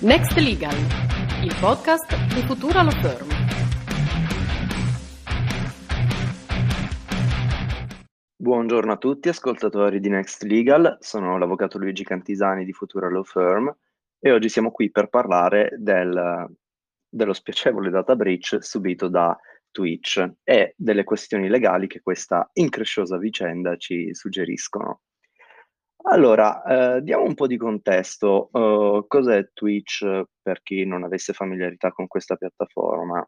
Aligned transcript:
Next 0.00 0.38
Legal, 0.38 0.76
il 1.42 1.56
podcast 1.58 2.32
di 2.32 2.42
Futura 2.42 2.82
Law 2.82 2.92
Firm. 3.00 3.28
Buongiorno 8.36 8.92
a 8.92 8.96
tutti 8.96 9.28
ascoltatori 9.28 9.98
di 9.98 10.08
Next 10.08 10.44
Legal, 10.44 10.98
sono 11.00 11.36
l'avvocato 11.36 11.78
Luigi 11.78 12.04
Cantisani 12.04 12.64
di 12.64 12.72
Futura 12.72 13.10
Law 13.10 13.24
Firm 13.24 13.74
e 14.20 14.30
oggi 14.30 14.48
siamo 14.48 14.70
qui 14.70 14.88
per 14.92 15.08
parlare 15.08 15.74
del, 15.76 16.48
dello 17.08 17.32
spiacevole 17.32 17.90
data 17.90 18.14
breach 18.14 18.58
subito 18.60 19.08
da 19.08 19.36
Twitch 19.72 20.24
e 20.44 20.74
delle 20.76 21.02
questioni 21.02 21.48
legali 21.48 21.88
che 21.88 22.02
questa 22.02 22.48
incresciosa 22.52 23.18
vicenda 23.18 23.76
ci 23.76 24.14
suggeriscono. 24.14 25.00
Allora, 26.04 26.62
eh, 26.96 27.02
diamo 27.02 27.24
un 27.24 27.34
po' 27.34 27.46
di 27.46 27.56
contesto. 27.56 28.48
Uh, 28.52 29.06
cos'è 29.06 29.50
Twitch 29.52 30.04
per 30.40 30.62
chi 30.62 30.84
non 30.84 31.04
avesse 31.04 31.32
familiarità 31.32 31.92
con 31.92 32.06
questa 32.06 32.36
piattaforma? 32.36 33.26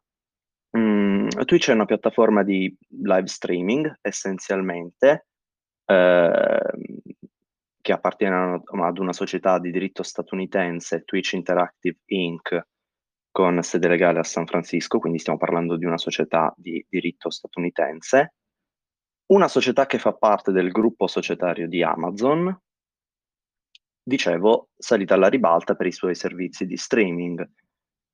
Mm, 0.76 1.28
Twitch 1.44 1.70
è 1.70 1.74
una 1.74 1.84
piattaforma 1.84 2.42
di 2.44 2.74
live 3.02 3.26
streaming 3.26 3.98
essenzialmente 4.00 5.26
eh, 5.84 6.60
che 7.80 7.92
appartiene 7.92 8.62
ad 8.64 8.98
una 8.98 9.12
società 9.12 9.58
di 9.58 9.70
diritto 9.72 10.02
statunitense, 10.02 11.02
Twitch 11.04 11.32
Interactive 11.32 11.98
Inc., 12.06 12.60
con 13.32 13.62
sede 13.62 13.88
legale 13.88 14.18
a 14.18 14.24
San 14.24 14.46
Francisco, 14.46 14.98
quindi 14.98 15.18
stiamo 15.18 15.38
parlando 15.38 15.76
di 15.76 15.84
una 15.84 15.98
società 15.98 16.52
di 16.56 16.84
diritto 16.88 17.30
statunitense, 17.30 18.34
una 19.30 19.48
società 19.48 19.86
che 19.86 19.98
fa 19.98 20.12
parte 20.12 20.52
del 20.52 20.70
gruppo 20.70 21.06
societario 21.06 21.68
di 21.68 21.82
Amazon, 21.82 22.56
dicevo, 24.02 24.70
salita 24.76 25.14
alla 25.14 25.28
ribalta 25.28 25.74
per 25.74 25.86
i 25.86 25.92
suoi 25.92 26.14
servizi 26.14 26.66
di 26.66 26.76
streaming. 26.76 27.48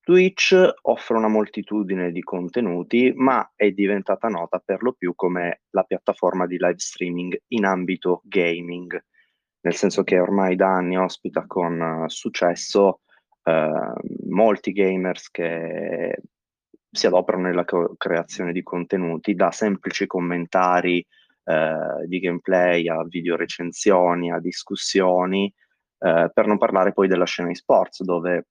Twitch 0.01 0.55
offre 0.83 1.17
una 1.17 1.29
moltitudine 1.29 2.13
di 2.13 2.23
contenuti, 2.23 3.13
ma 3.15 3.51
è 3.55 3.71
diventata 3.71 4.29
nota 4.29 4.63
per 4.65 4.83
lo 4.83 4.93
più 4.93 5.15
come 5.15 5.63
la 5.71 5.83
piattaforma 5.83 6.47
di 6.47 6.59
live 6.59 6.79
streaming 6.79 7.37
in 7.49 7.65
ambito 7.65 8.21
gaming, 8.25 9.05
nel 9.61 9.75
senso 9.75 10.05
che 10.05 10.21
ormai 10.21 10.55
da 10.55 10.69
anni 10.69 10.97
ospita 10.97 11.45
con 11.47 11.81
uh, 11.81 12.09
successo 12.09 13.01
uh, 13.43 14.29
molti 14.29 14.71
gamers 14.73 15.31
che 15.31 16.21
si 16.97 17.07
adoperano 17.07 17.47
nella 17.47 17.65
creazione 17.97 18.53
di 18.53 18.63
contenuti, 18.63 19.35
da 19.35 19.51
semplici 19.51 20.07
commentari 20.07 21.05
uh, 21.45 22.05
di 22.07 22.19
gameplay 22.19 22.89
a 22.89 23.05
video 23.05 23.37
recensioni, 23.37 24.33
a 24.33 24.41
discussioni, 24.41 25.53
eh, 25.99 26.31
per 26.33 26.47
non 26.47 26.59
parlare 26.59 26.93
poi 26.93 27.09
della 27.09 27.25
scena 27.25 27.51
e-sports, 27.51 28.03
dove 28.03 28.49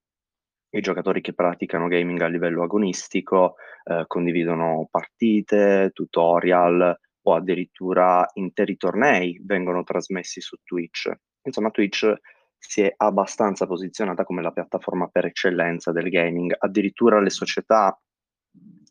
i 0.69 0.81
giocatori 0.81 1.21
che 1.21 1.33
praticano 1.33 1.87
gaming 1.87 2.21
a 2.21 2.27
livello 2.27 2.63
agonistico 2.63 3.55
eh, 3.83 4.03
condividono 4.07 4.87
partite, 4.89 5.91
tutorial 5.93 6.99
o 7.27 7.33
addirittura 7.33 8.27
interi 8.33 8.75
tornei 8.77 9.39
vengono 9.43 9.83
trasmessi 9.83 10.41
su 10.41 10.57
Twitch. 10.63 11.11
Insomma, 11.43 11.69
Twitch 11.69 12.13
si 12.57 12.81
è 12.81 12.93
abbastanza 12.97 13.67
posizionata 13.67 14.23
come 14.23 14.41
la 14.41 14.51
piattaforma 14.51 15.07
per 15.07 15.25
eccellenza 15.25 15.91
del 15.91 16.09
gaming. 16.09 16.55
Addirittura 16.57 17.21
le 17.21 17.29
società 17.29 17.97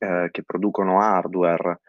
eh, 0.05 0.29
che 0.31 0.43
producono 0.45 1.01
hardware 1.01 1.81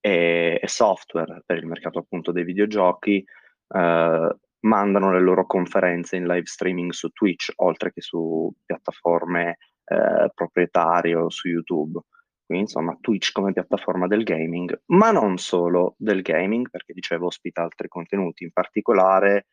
e, 0.00 0.58
e, 0.60 0.68
software 0.68 1.42
per 1.46 1.58
il 1.58 1.66
mercato 1.66 1.98
appunto 1.98 2.32
dei 2.32 2.44
videogiochi 2.44 3.24
eh, 3.68 4.36
mandano 4.60 5.12
le 5.12 5.20
loro 5.20 5.46
conferenze 5.46 6.16
in 6.16 6.26
live 6.26 6.46
streaming 6.46 6.90
su 6.90 7.08
Twitch, 7.10 7.52
oltre 7.56 7.92
che 7.92 8.00
su 8.00 8.52
piattaforme 8.64 9.58
eh, 9.84 10.30
proprietarie 10.34 11.14
o 11.14 11.30
su 11.30 11.48
YouTube. 11.48 12.00
Quindi 12.44 12.64
insomma 12.64 12.96
Twitch 13.00 13.30
come 13.32 13.52
piattaforma 13.52 14.08
del 14.08 14.24
gaming, 14.24 14.82
ma 14.86 15.12
non 15.12 15.38
solo 15.38 15.94
del 15.96 16.20
gaming, 16.22 16.68
perché 16.68 16.92
dicevo 16.92 17.26
ospita 17.26 17.62
altri 17.62 17.86
contenuti, 17.86 18.42
in 18.42 18.52
particolare 18.52 19.46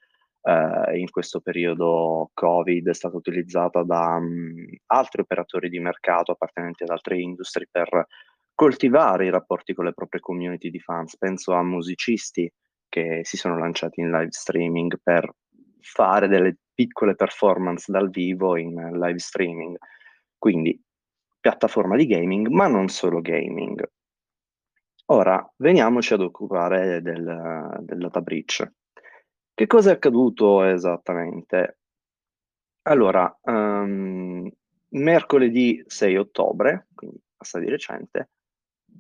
eh, 0.47 0.97
in 0.97 1.09
questo 1.09 1.41
periodo 1.41 2.31
Covid 2.34 2.88
è 2.88 2.94
stata 2.94 3.18
utilizzata 3.18 3.84
da 3.84 4.16
um, 4.16 4.66
altri 4.88 5.22
operatori 5.22 5.68
di 5.68 5.80
mercato 5.80 6.31
appartenenti 6.31 6.84
ad 6.84 6.90
altre 6.90 7.19
industrie 7.19 7.68
per 7.69 8.08
coltivare 8.53 9.25
i 9.25 9.30
rapporti 9.30 9.74
con 9.74 9.85
le 9.85 9.94
proprie 9.94 10.22
community 10.22 10.69
di 10.69 10.80
fans. 10.80 11.18
Penso 11.18 11.52
a 11.53 11.62
musicisti 11.63 12.50
che 12.88 13.19
si 13.24 13.35
sono 13.35 13.59
lanciati 13.59 14.00
in 14.00 14.09
live 14.09 14.31
streaming 14.31 14.97
per 15.03 15.30
fare 15.81 16.30
delle 16.30 16.58
piccole 16.74 17.16
performance 17.16 17.91
dal 17.91 18.09
vivo 18.09 18.56
in 18.56 18.74
live 18.74 19.19
streaming. 19.19 19.78
Quindi 20.38 20.81
piattaforma 21.41 21.97
di 21.97 22.08
gaming, 22.08 22.47
ma 22.47 22.68
non 22.68 22.88
solo 22.88 23.19
gaming. 23.19 23.85
Ora 25.08 25.46
veniamoci 25.58 26.14
ad 26.14 26.22
occupare 26.22 27.02
del, 27.02 27.79
del 27.81 27.97
data 27.97 28.22
breach. 28.22 28.66
Che 29.57 29.66
cosa 29.66 29.90
è 29.90 29.94
accaduto 29.94 30.62
esattamente? 30.66 31.79
Allora, 32.84 33.40
um, 33.41 34.47
mercoledì 34.90 35.84
6 35.84 36.16
ottobre, 36.16 36.90
quindi 36.94 37.19
assai 37.38 37.63
di 37.63 37.69
recente, 37.72 38.29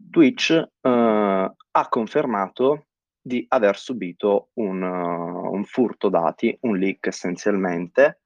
Twitch 0.09 0.49
uh, 0.49 0.89
ha 0.89 1.87
confermato 1.89 2.87
di 3.21 3.45
aver 3.49 3.77
subito 3.77 4.49
un, 4.53 4.81
uh, 4.81 5.53
un 5.53 5.63
furto 5.63 6.09
dati, 6.09 6.57
un 6.61 6.75
leak 6.79 7.05
essenzialmente, 7.05 8.21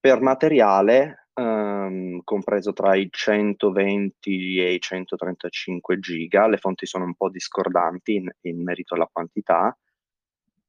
per 0.00 0.22
materiale 0.22 1.28
um, 1.34 2.22
compreso 2.24 2.72
tra 2.72 2.94
i 2.94 3.08
120 3.10 4.58
e 4.58 4.72
i 4.72 4.80
135 4.80 5.98
giga. 5.98 6.48
Le 6.48 6.56
fonti 6.56 6.86
sono 6.86 7.04
un 7.04 7.14
po' 7.14 7.28
discordanti 7.28 8.14
in, 8.14 8.30
in 8.46 8.62
merito 8.62 8.94
alla 8.94 9.10
quantità, 9.12 9.76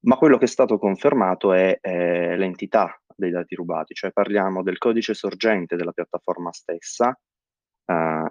ma 0.02 0.16
quello 0.16 0.38
che 0.38 0.46
è 0.46 0.48
stato 0.48 0.78
confermato 0.78 1.54
è, 1.54 1.80
è 1.80 2.36
l'entità 2.36 3.02
dei 3.16 3.32
dati 3.32 3.56
rubati, 3.56 3.94
cioè 3.94 4.12
parliamo 4.12 4.64
del 4.64 4.78
codice 4.78 5.14
sorgente 5.14 5.76
della 5.76 5.92
piattaforma 5.92 6.52
stessa, 6.52 7.18
uh, 7.86 8.26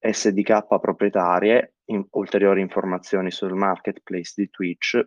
SDK 0.00 0.66
proprietarie, 0.80 1.74
in, 1.86 2.04
ulteriori 2.10 2.60
informazioni 2.60 3.30
sul 3.30 3.54
marketplace 3.54 4.32
di 4.36 4.50
Twitch 4.50 5.00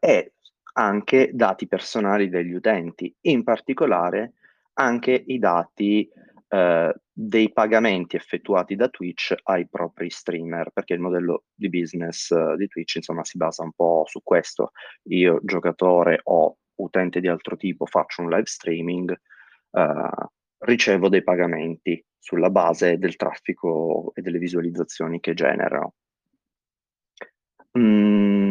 e 0.00 0.34
anche 0.72 1.30
dati 1.32 1.66
personali 1.66 2.28
degli 2.28 2.52
utenti, 2.52 3.14
in 3.22 3.42
particolare 3.42 4.34
anche 4.74 5.12
i 5.26 5.38
dati 5.38 6.08
eh, 6.52 6.92
dei 7.12 7.52
pagamenti 7.52 8.16
effettuati 8.16 8.74
da 8.74 8.88
Twitch 8.88 9.34
ai 9.44 9.68
propri 9.68 10.10
streamer, 10.10 10.70
perché 10.72 10.94
il 10.94 11.00
modello 11.00 11.44
di 11.54 11.68
business 11.68 12.30
eh, 12.32 12.56
di 12.56 12.66
Twitch 12.66 12.96
insomma 12.96 13.24
si 13.24 13.38
basa 13.38 13.62
un 13.62 13.72
po' 13.72 14.02
su 14.06 14.20
questo. 14.22 14.72
Io, 15.04 15.38
giocatore 15.42 16.20
o 16.24 16.56
utente 16.76 17.20
di 17.20 17.28
altro 17.28 17.56
tipo, 17.56 17.86
faccio 17.86 18.22
un 18.22 18.30
live 18.30 18.46
streaming, 18.46 19.12
eh, 19.12 20.10
ricevo 20.58 21.08
dei 21.08 21.22
pagamenti 21.22 22.04
sulla 22.18 22.50
base 22.50 22.98
del 22.98 23.14
traffico 23.16 24.10
e 24.14 24.20
delle 24.20 24.38
visualizzazioni 24.38 25.20
che 25.20 25.34
generano. 25.34 25.94
Mm, 27.78 28.49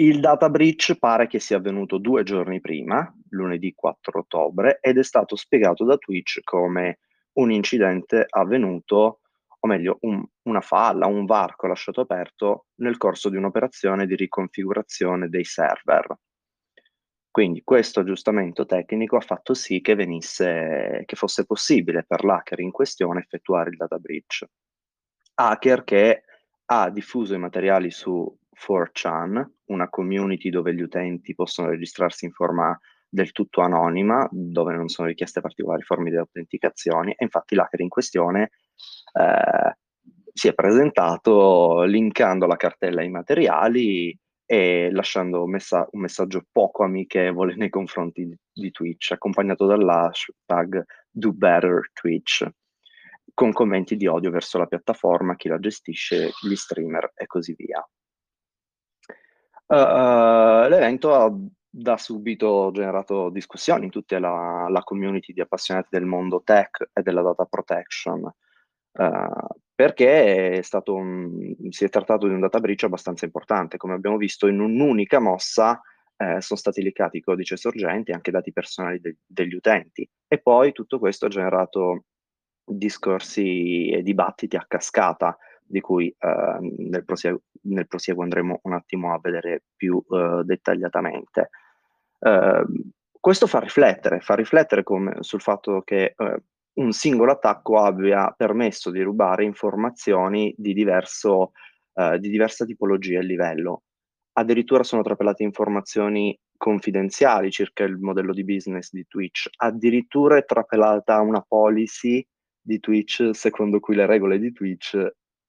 il 0.00 0.20
data 0.20 0.48
breach 0.48 0.96
pare 0.96 1.26
che 1.26 1.40
sia 1.40 1.56
avvenuto 1.56 1.98
due 1.98 2.22
giorni 2.22 2.60
prima, 2.60 3.12
lunedì 3.30 3.72
4 3.74 4.20
ottobre, 4.20 4.78
ed 4.80 4.96
è 4.98 5.02
stato 5.02 5.34
spiegato 5.34 5.84
da 5.84 5.96
Twitch 5.96 6.40
come 6.44 7.00
un 7.34 7.50
incidente 7.50 8.24
avvenuto, 8.28 9.20
o 9.58 9.66
meglio, 9.66 9.98
un, 10.02 10.24
una 10.42 10.60
falla, 10.60 11.06
un 11.06 11.24
varco 11.24 11.66
lasciato 11.66 12.00
aperto 12.00 12.66
nel 12.76 12.96
corso 12.96 13.28
di 13.28 13.36
un'operazione 13.36 14.06
di 14.06 14.14
riconfigurazione 14.14 15.28
dei 15.28 15.44
server. 15.44 16.16
Quindi 17.28 17.62
questo 17.64 18.00
aggiustamento 18.00 18.66
tecnico 18.66 19.16
ha 19.16 19.20
fatto 19.20 19.52
sì 19.52 19.80
che, 19.80 19.96
venisse, 19.96 21.02
che 21.06 21.16
fosse 21.16 21.44
possibile 21.44 22.04
per 22.04 22.24
l'hacker 22.24 22.60
in 22.60 22.70
questione 22.70 23.20
effettuare 23.20 23.70
il 23.70 23.76
data 23.76 23.98
breach. 23.98 24.44
Hacker 25.34 25.82
che 25.82 26.22
ha 26.66 26.90
diffuso 26.90 27.34
i 27.34 27.38
materiali 27.38 27.90
su 27.90 28.37
4chan, 28.66 29.44
una 29.66 29.88
community 29.88 30.50
dove 30.50 30.74
gli 30.74 30.82
utenti 30.82 31.34
possono 31.34 31.68
registrarsi 31.68 32.24
in 32.24 32.32
forma 32.32 32.78
del 33.08 33.32
tutto 33.32 33.62
anonima, 33.62 34.28
dove 34.30 34.74
non 34.74 34.88
sono 34.88 35.08
richieste 35.08 35.40
particolari 35.40 35.82
forme 35.82 36.10
di 36.10 36.16
autenticazione, 36.16 37.12
e 37.12 37.24
infatti 37.24 37.54
l'hacker 37.54 37.80
in 37.80 37.88
questione 37.88 38.50
eh, 39.12 39.76
si 40.32 40.48
è 40.48 40.54
presentato 40.54 41.82
linkando 41.82 42.46
la 42.46 42.56
cartella 42.56 43.00
ai 43.00 43.10
materiali 43.10 44.16
e 44.44 44.90
lasciando 44.92 45.44
un, 45.44 45.50
messa- 45.50 45.86
un, 45.90 46.00
messaggio 46.00 46.44
poco 46.50 46.84
amichevole 46.84 47.54
nei 47.56 47.68
confronti 47.68 48.24
di, 48.24 48.36
di 48.52 48.70
Twitch, 48.70 49.12
accompagnato 49.12 49.66
dall'hashtag 49.66 50.84
DoBetterTwitch, 51.10 52.48
con 53.34 53.52
commenti 53.52 53.96
di 53.96 54.06
odio 54.06 54.30
verso 54.30 54.58
la 54.58 54.66
piattaforma, 54.66 55.36
chi 55.36 55.48
la 55.48 55.58
gestisce, 55.58 56.30
gli 56.42 56.54
streamer 56.54 57.12
e 57.14 57.26
così 57.26 57.54
via. 57.56 57.86
Uh, 59.70 60.66
l'evento 60.68 61.14
ha 61.14 61.30
da 61.70 61.98
subito 61.98 62.70
generato 62.72 63.28
discussioni 63.28 63.84
in 63.84 63.90
tutta 63.90 64.18
la, 64.18 64.66
la, 64.70 64.82
community 64.82 65.34
di 65.34 65.42
appassionati 65.42 65.88
del 65.90 66.06
mondo 66.06 66.42
tech 66.42 66.88
e 66.92 67.02
della 67.02 67.20
data 67.20 67.44
protection, 67.44 68.22
uh, 68.22 69.46
perché 69.74 70.58
è 70.58 70.62
un, 70.86 71.54
si 71.68 71.84
è 71.84 71.88
trattato 71.90 72.26
di 72.26 72.32
un 72.32 72.40
data 72.40 72.60
breach 72.60 72.84
abbastanza 72.84 73.26
importante. 73.26 73.76
Come 73.76 73.94
abbiamo 73.94 74.16
visto, 74.16 74.46
in 74.46 74.58
un'unica 74.60 75.20
mossa 75.20 75.80
eh, 76.16 76.40
sono 76.40 76.58
stati 76.58 76.82
leccati 76.82 77.20
codice 77.20 77.56
sorgenti 77.56 78.10
e 78.10 78.14
anche 78.14 78.32
dati 78.32 78.52
personali 78.52 79.00
de- 79.00 79.18
degli 79.24 79.54
utenti. 79.54 80.08
E 80.26 80.38
poi 80.40 80.72
tutto 80.72 80.98
questo 80.98 81.26
ha 81.26 81.28
generato 81.28 82.06
discorsi 82.64 83.88
e 83.88 84.02
dibattiti 84.02 84.56
a 84.56 84.64
cascata, 84.66 85.38
di 85.68 85.80
cui 85.80 86.08
eh, 86.08 86.58
nel, 86.60 87.04
prosieguo, 87.04 87.42
nel, 87.62 87.86
prosieguo, 87.86 88.22
andremo 88.22 88.60
un 88.62 88.72
attimo 88.72 89.12
a 89.12 89.20
vedere 89.22 89.64
più 89.76 90.02
eh, 90.10 90.42
dettagliatamente. 90.44 91.50
Eh, 92.20 92.64
questo 93.20 93.46
fa 93.46 93.60
riflettere, 93.60 94.20
fa 94.20 94.34
riflettere 94.34 94.82
come, 94.82 95.16
sul 95.20 95.40
fatto 95.40 95.82
che 95.82 96.14
eh, 96.16 96.42
un 96.74 96.92
singolo 96.92 97.32
attacco 97.32 97.78
abbia 97.78 98.32
permesso 98.36 98.90
di 98.90 99.02
rubare 99.02 99.44
informazioni 99.44 100.54
di, 100.56 100.72
diverso, 100.72 101.52
eh, 101.94 102.18
di 102.18 102.30
diversa 102.30 102.64
tipologia 102.64 103.18
e 103.18 103.24
livello. 103.24 103.82
Addirittura 104.34 104.84
sono 104.84 105.02
trapelate 105.02 105.42
informazioni 105.42 106.38
confidenziali 106.56 107.50
circa 107.50 107.84
il 107.84 107.98
modello 107.98 108.32
di 108.32 108.44
business 108.44 108.90
di 108.92 109.04
Twitch, 109.06 109.48
addirittura 109.56 110.36
è 110.36 110.44
trapelata 110.44 111.20
una 111.20 111.44
policy 111.46 112.24
di 112.60 112.78
Twitch 112.80 113.30
secondo 113.32 113.80
cui 113.80 113.94
le 113.94 114.06
regole 114.06 114.38
di 114.38 114.52
Twitch 114.52 114.96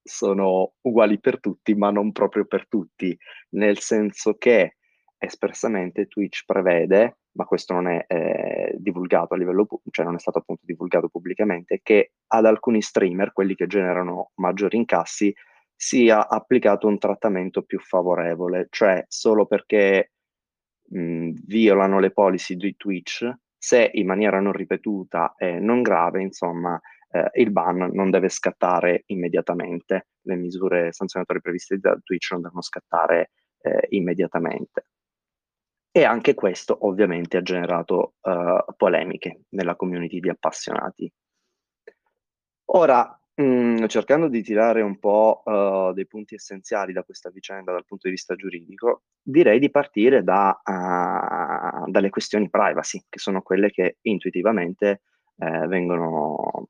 sono 0.09 0.73
uguali 0.81 1.19
per 1.19 1.39
tutti, 1.39 1.75
ma 1.75 1.91
non 1.91 2.11
proprio 2.11 2.45
per 2.45 2.67
tutti, 2.67 3.17
nel 3.51 3.79
senso 3.79 4.35
che 4.35 4.75
espressamente 5.17 6.07
Twitch 6.07 6.43
prevede, 6.45 7.19
ma 7.33 7.45
questo 7.45 7.73
non 7.73 7.87
è 7.87 8.05
eh, 8.07 8.75
divulgato 8.77 9.33
a 9.33 9.37
livello, 9.37 9.67
cioè 9.91 10.05
non 10.05 10.15
è 10.15 10.19
stato 10.19 10.39
appunto 10.39 10.63
divulgato 10.65 11.09
pubblicamente, 11.09 11.79
che 11.83 12.13
ad 12.27 12.45
alcuni 12.45 12.81
streamer, 12.81 13.31
quelli 13.31 13.55
che 13.55 13.67
generano 13.67 14.31
maggiori 14.35 14.77
incassi, 14.77 15.33
sia 15.75 16.27
applicato 16.27 16.87
un 16.87 16.97
trattamento 16.97 17.61
più 17.61 17.79
favorevole, 17.79 18.67
cioè 18.69 19.05
solo 19.07 19.45
perché 19.45 20.11
mh, 20.89 21.31
violano 21.45 21.99
le 21.99 22.11
policy 22.11 22.55
di 22.55 22.75
Twitch, 22.75 23.31
se 23.57 23.89
in 23.93 24.07
maniera 24.07 24.39
non 24.39 24.53
ripetuta 24.53 25.35
e 25.37 25.59
non 25.59 25.81
grave, 25.81 26.21
insomma, 26.21 26.79
eh, 27.11 27.29
il 27.33 27.51
ban 27.51 27.89
non 27.93 28.09
deve 28.09 28.29
scattare 28.29 29.03
immediatamente, 29.07 30.09
le 30.21 30.35
misure 30.35 30.91
sanzionatorie 30.91 31.41
previste 31.41 31.77
da 31.77 31.97
Twitch 32.03 32.31
non 32.31 32.41
devono 32.41 32.61
scattare 32.61 33.31
eh, 33.61 33.87
immediatamente. 33.89 34.85
E 35.91 36.03
anche 36.03 36.35
questo 36.35 36.77
ovviamente 36.81 37.37
ha 37.37 37.41
generato 37.41 38.13
uh, 38.21 38.63
polemiche 38.77 39.45
nella 39.49 39.75
community 39.75 40.19
di 40.19 40.29
appassionati. 40.29 41.11
Ora, 42.71 43.19
mm, 43.41 43.85
cercando 43.87 44.27
di 44.27 44.43
tirare 44.43 44.83
un 44.83 44.99
po' 44.99 45.41
uh, 45.43 45.91
dei 45.93 46.05
punti 46.05 46.35
essenziali 46.35 46.93
da 46.93 47.01
questa 47.01 47.31
vicenda 47.31 47.71
dal 47.71 47.85
punto 47.85 48.07
di 48.07 48.13
vista 48.13 48.35
giuridico, 48.35 49.01
direi 49.19 49.57
di 49.57 49.71
partire 49.71 50.23
da, 50.23 50.61
uh, 50.63 51.89
dalle 51.89 52.09
questioni 52.11 52.51
privacy, 52.51 53.03
che 53.09 53.17
sono 53.17 53.41
quelle 53.41 53.71
che 53.71 53.97
intuitivamente 54.01 55.01
eh, 55.39 55.67
vengono 55.67 56.67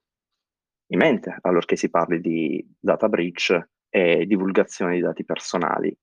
in 0.92 0.98
mente 0.98 1.38
allorché 1.42 1.76
si 1.76 1.90
parli 1.90 2.20
di 2.20 2.76
data 2.80 3.08
breach 3.10 3.70
e 3.90 4.26
divulgazione 4.26 4.96
di 4.96 5.02
dati 5.02 5.26
personali. 5.26 5.96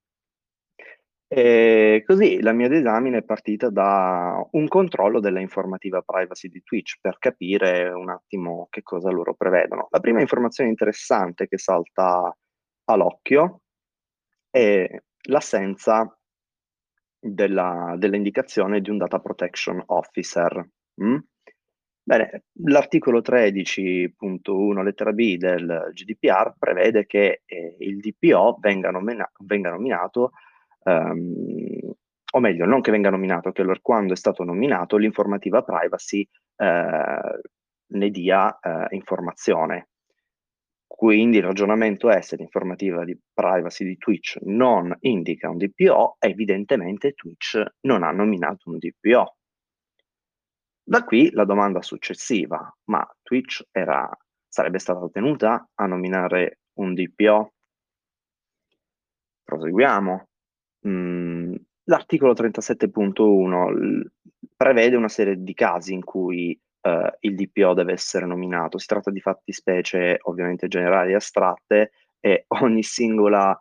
E 1.29 2.05
così 2.07 2.41
la 2.41 2.53
mia 2.53 2.69
disamina 2.69 3.17
è 3.17 3.25
partita 3.25 3.69
da 3.69 4.41
un 4.53 4.69
controllo 4.69 5.19
della 5.19 5.41
informativa 5.41 6.01
privacy 6.01 6.49
di 6.49 6.63
Twitch 6.63 6.99
per 7.01 7.19
capire 7.19 7.89
un 7.89 8.11
attimo 8.11 8.69
che 8.71 8.83
cosa 8.83 9.11
loro 9.11 9.35
prevedono. 9.35 9.89
La 9.91 9.99
prima 9.99 10.21
informazione 10.21 10.71
interessante 10.71 11.49
che 11.49 11.59
salta 11.59 12.33
all'occhio 12.85 13.63
è 14.51 14.89
l'assenza 15.29 16.17
della, 17.19 17.95
dell'indicazione 17.99 18.81
di 18.81 18.91
un 18.91 18.99
data 18.99 19.19
protection 19.19 19.83
officer. 19.87 20.69
Mm? 21.03 21.17
Bene, 22.09 22.45
l'articolo 22.63 23.21
13.1 23.21 24.83
lettera 24.85 25.13
B 25.13 25.37
del 25.39 25.91
GDPR 25.93 26.55
prevede 26.57 27.05
che 27.05 27.43
eh, 27.45 27.77
il 27.81 27.99
DPO 27.99 28.59
venga, 28.61 28.93
nomina- 28.93 29.29
venga 29.39 29.71
nominato, 29.71 30.31
ehm, 30.85 31.91
o 32.31 32.39
meglio, 32.39 32.65
non 32.65 32.81
che 32.81 32.93
venga 32.93 33.11
nominato, 33.11 33.51
che 33.51 33.65
quando 33.83 34.13
è 34.13 34.17
stato 34.17 34.45
nominato 34.45 34.97
l'informativa 34.99 35.65
privacy 35.65 36.21
eh, 36.55 37.41
ne 37.87 38.11
dia 38.11 38.57
eh, 38.61 38.87
informazione. 38.91 39.89
Quindi 40.87 41.39
il 41.39 41.43
ragionamento 41.43 42.09
è 42.09 42.21
se 42.21 42.37
l'informativa 42.37 43.05
di 43.05 43.19
privacy 43.35 43.85
di 43.85 43.97
Twitch 43.97 44.39
non 44.43 44.97
indica 45.01 45.51
un 45.51 45.57
DPO, 45.57 46.19
evidentemente 46.21 47.15
Twitch 47.15 47.61
non 47.81 48.05
ha 48.05 48.13
nominato 48.13 48.71
un 48.71 48.79
DPO 48.79 49.37
da 50.89 51.03
qui 51.03 51.33
la 51.33 51.45
domanda 51.45 51.83
successiva, 51.83 52.73
ma 52.85 53.05
Twitch 53.23 53.67
era, 53.73 54.09
sarebbe 54.47 54.79
stata 54.79 55.09
tenuta 55.09 55.69
a 55.75 55.87
nominare 55.87 56.61
un 56.75 56.95
DPO? 56.95 57.53
Proseguiamo. 59.43 60.29
Mm, 60.87 61.55
l'articolo 61.85 62.35
37.1 62.35 64.07
prevede 64.57 64.95
una 64.95 65.09
serie 65.09 65.43
di 65.43 65.55
casi 65.55 65.93
in 65.93 66.05
cui 66.05 66.57
eh, 66.83 67.17
il 67.19 67.35
DPO 67.35 67.75
deve 67.75 67.93
essere 67.93 68.25
nominato. 68.25 68.79
Si 68.79 68.87
tratta 68.87 69.11
di 69.11 69.21
fattispecie 69.21 70.19
ovviamente 70.23 70.69
generali 70.69 71.11
e 71.11 71.17
astratte 71.17 71.91
e 72.21 72.45
ogni 72.61 72.85
singola 72.85 73.59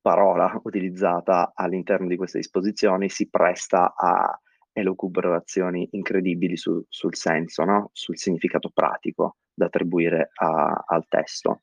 parola 0.00 0.60
utilizzata 0.64 1.52
all'interno 1.54 2.08
di 2.08 2.16
queste 2.16 2.38
disposizioni 2.38 3.08
si 3.08 3.30
presta 3.30 3.94
a 3.96 4.36
elucubrazioni 4.74 5.88
incredibili 5.92 6.56
su, 6.56 6.84
sul 6.88 7.14
senso, 7.14 7.64
no? 7.64 7.90
sul 7.92 8.18
significato 8.18 8.70
pratico 8.70 9.36
da 9.54 9.66
attribuire 9.66 10.30
a, 10.34 10.84
al 10.86 11.06
testo. 11.08 11.62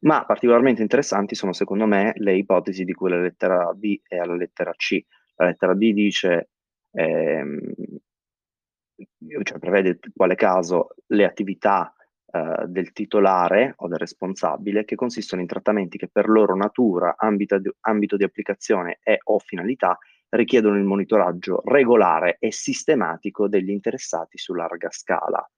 Ma 0.00 0.24
particolarmente 0.24 0.80
interessanti 0.80 1.34
sono 1.34 1.52
secondo 1.52 1.86
me 1.86 2.12
le 2.16 2.34
ipotesi 2.34 2.84
di 2.84 2.94
cui 2.94 3.10
la 3.10 3.20
lettera 3.20 3.72
B 3.74 4.00
e 4.08 4.18
alla 4.18 4.34
lettera 4.34 4.72
C. 4.72 5.04
La 5.34 5.46
lettera 5.46 5.74
B 5.74 5.92
dice, 5.92 6.50
ehm, 6.92 7.74
cioè 9.42 9.58
prevede 9.58 9.98
quale 10.14 10.34
caso 10.36 10.94
le 11.08 11.24
attività 11.24 11.94
eh, 12.32 12.66
del 12.66 12.92
titolare 12.92 13.74
o 13.76 13.88
del 13.88 13.98
responsabile 13.98 14.84
che 14.84 14.94
consistono 14.94 15.42
in 15.42 15.48
trattamenti 15.48 15.98
che 15.98 16.08
per 16.08 16.28
loro 16.28 16.54
natura, 16.54 17.14
ambito 17.18 17.58
di, 17.58 17.70
ambito 17.80 18.16
di 18.16 18.24
applicazione 18.24 19.00
e 19.02 19.18
o 19.24 19.38
finalità 19.38 19.98
richiedono 20.30 20.76
il 20.76 20.84
monitoraggio 20.84 21.62
regolare 21.64 22.36
e 22.38 22.52
sistematico 22.52 23.48
degli 23.48 23.70
interessati 23.70 24.38
su 24.38 24.54
larga 24.54 24.90
scala. 24.90 25.48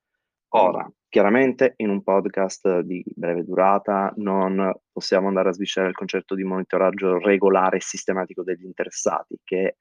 Ora, 0.55 0.91
chiaramente 1.09 1.75
in 1.77 1.89
un 1.89 2.03
podcast 2.03 2.81
di 2.81 3.03
breve 3.07 3.43
durata 3.43 4.13
non 4.17 4.71
possiamo 4.93 5.29
andare 5.29 5.49
a 5.49 5.53
sviscerare 5.53 5.91
il 5.91 5.97
concetto 5.97 6.35
di 6.35 6.45
monitoraggio 6.45 7.19
regolare 7.19 7.79
e 7.79 7.81
sistematico 7.81 8.43
degli 8.43 8.65
interessati, 8.65 9.39
che 9.43 9.77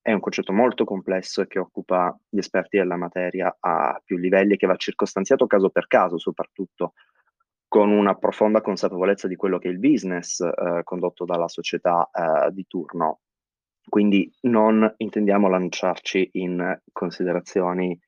è 0.00 0.12
un 0.12 0.20
concetto 0.20 0.52
molto 0.52 0.84
complesso 0.84 1.42
e 1.42 1.46
che 1.46 1.58
occupa 1.58 2.14
gli 2.28 2.38
esperti 2.38 2.78
della 2.78 2.96
materia 2.96 3.54
a 3.58 4.00
più 4.02 4.16
livelli 4.16 4.54
e 4.54 4.56
che 4.56 4.66
va 4.66 4.76
circostanziato 4.76 5.46
caso 5.46 5.68
per 5.68 5.86
caso, 5.86 6.18
soprattutto 6.18 6.92
con 7.68 7.90
una 7.90 8.14
profonda 8.14 8.60
consapevolezza 8.60 9.26
di 9.28 9.36
quello 9.36 9.58
che 9.58 9.68
è 9.68 9.72
il 9.72 9.78
business 9.78 10.40
eh, 10.40 10.82
condotto 10.84 11.24
dalla 11.24 11.48
società 11.48 12.08
eh, 12.12 12.52
di 12.52 12.66
turno. 12.66 13.20
Quindi 13.88 14.30
non 14.42 14.92
intendiamo 14.96 15.48
lanciarci 15.48 16.30
in 16.32 16.80
considerazioni, 16.92 17.98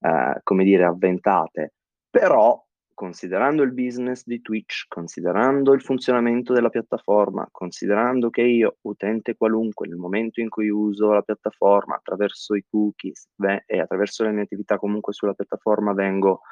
eh, 0.00 0.40
come 0.42 0.64
dire, 0.64 0.84
avventate, 0.84 1.74
però 2.08 2.62
considerando 2.94 3.62
il 3.64 3.72
business 3.72 4.22
di 4.24 4.40
Twitch, 4.40 4.84
considerando 4.88 5.72
il 5.72 5.82
funzionamento 5.82 6.52
della 6.52 6.68
piattaforma, 6.68 7.46
considerando 7.50 8.30
che 8.30 8.42
io, 8.42 8.76
utente 8.82 9.36
qualunque, 9.36 9.88
nel 9.88 9.96
momento 9.96 10.40
in 10.40 10.48
cui 10.48 10.68
uso 10.68 11.10
la 11.10 11.22
piattaforma 11.22 11.96
attraverso 11.96 12.54
i 12.54 12.64
cookies 12.70 13.28
beh, 13.34 13.64
e 13.66 13.80
attraverso 13.80 14.22
le 14.22 14.30
mie 14.30 14.44
attività 14.44 14.78
comunque 14.78 15.12
sulla 15.12 15.34
piattaforma 15.34 15.92
vengo 15.92 16.42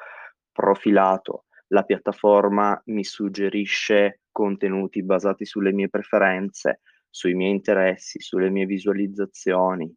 profilato, 0.51 1.45
la 1.67 1.83
piattaforma 1.83 2.79
mi 2.87 3.03
suggerisce 3.05 4.19
contenuti 4.31 5.01
basati 5.01 5.45
sulle 5.45 5.71
mie 5.71 5.89
preferenze, 5.89 6.81
sui 7.13 7.35
miei 7.35 7.51
interessi, 7.51 8.19
sulle 8.19 8.49
mie 8.49 8.65
visualizzazioni, 8.65 9.93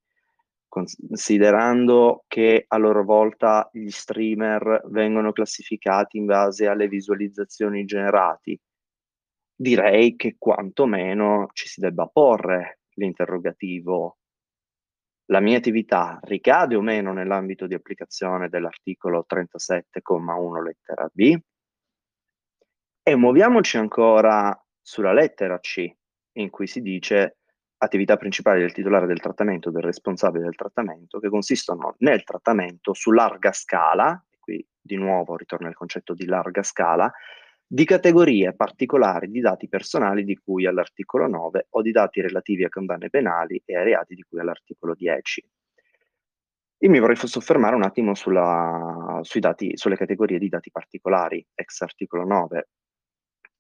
considerando 0.69 2.25
che 2.29 2.65
a 2.69 2.77
loro 2.77 3.05
volta 3.05 3.71
gli 3.73 3.89
streamer 3.89 4.83
vengono 4.89 5.33
classificati 5.33 6.19
in 6.19 6.27
base 6.27 6.67
alle 6.67 6.89
visualizzazioni 6.89 7.87
generati, 7.87 8.61
direi 9.55 10.15
che 10.17 10.37
quantomeno 10.39 11.49
ci 11.55 11.69
si 11.69 11.81
debba 11.81 12.07
porre 12.07 12.81
l'interrogativo 12.97 14.19
la 15.31 15.41
mia 15.41 15.57
attività 15.57 16.21
ricade 16.23 16.77
o 16.77 16.81
meno 16.81 17.13
nell'ambito 17.13 17.67
di 17.67 17.75
applicazione 17.75 18.49
dell'articolo 18.49 19.25
37,1 19.29 20.63
lettera 20.63 21.09
B? 21.13 21.37
E 23.03 23.17
muoviamoci 23.17 23.77
ancora 23.77 24.57
sulla 24.81 25.13
lettera 25.13 25.59
C, 25.59 25.96
in 26.37 26.51
cui 26.51 26.67
si 26.67 26.81
dice 26.81 27.37
attività 27.79 28.17
principali 28.17 28.61
del 28.61 28.73
titolare 28.73 29.07
del 29.07 29.21
trattamento, 29.21 29.71
del 29.71 29.83
responsabile 29.83 30.45
del 30.45 30.55
trattamento, 30.55 31.19
che 31.19 31.29
consistono 31.29 31.95
nel 31.99 32.25
trattamento 32.25 32.95
su 32.95 33.11
larga 33.13 33.53
scala, 33.53 34.23
qui 34.39 34.65
di 34.81 34.97
nuovo 34.97 35.37
ritorna 35.37 35.69
il 35.69 35.75
concetto 35.75 36.15
di 36.15 36.25
larga 36.25 36.63
scala, 36.63 37.13
di 37.69 37.85
categorie 37.85 38.55
particolari 38.55 39.29
di 39.29 39.41
dati 39.41 39.69
personali 39.69 40.25
di 40.25 40.37
cui 40.37 40.67
all'articolo 40.67 41.27
9 41.27 41.67
o 41.71 41.83
di 41.83 41.91
dati 41.91 42.21
relativi 42.21 42.65
a 42.65 42.69
condanne 42.69 43.11
penali 43.11 43.61
e 43.65 43.77
ai 43.77 43.85
reati 43.85 44.15
di 44.15 44.23
cui 44.23 44.39
all'articolo 44.39 44.95
10. 44.95 45.45
Io 46.81 46.91
mi 46.91 47.01
vorrei 47.01 47.17
soffermare 47.17 47.75
un 47.75 47.83
attimo 47.83 48.15
sulla, 48.15 49.21
dati, 49.41 49.77
sulle 49.77 49.97
categorie 49.97 50.39
di 50.39 50.49
dati 50.49 50.71
particolari, 50.71 51.45
ex 51.55 51.81
articolo 51.81 52.25
9. 52.25 52.69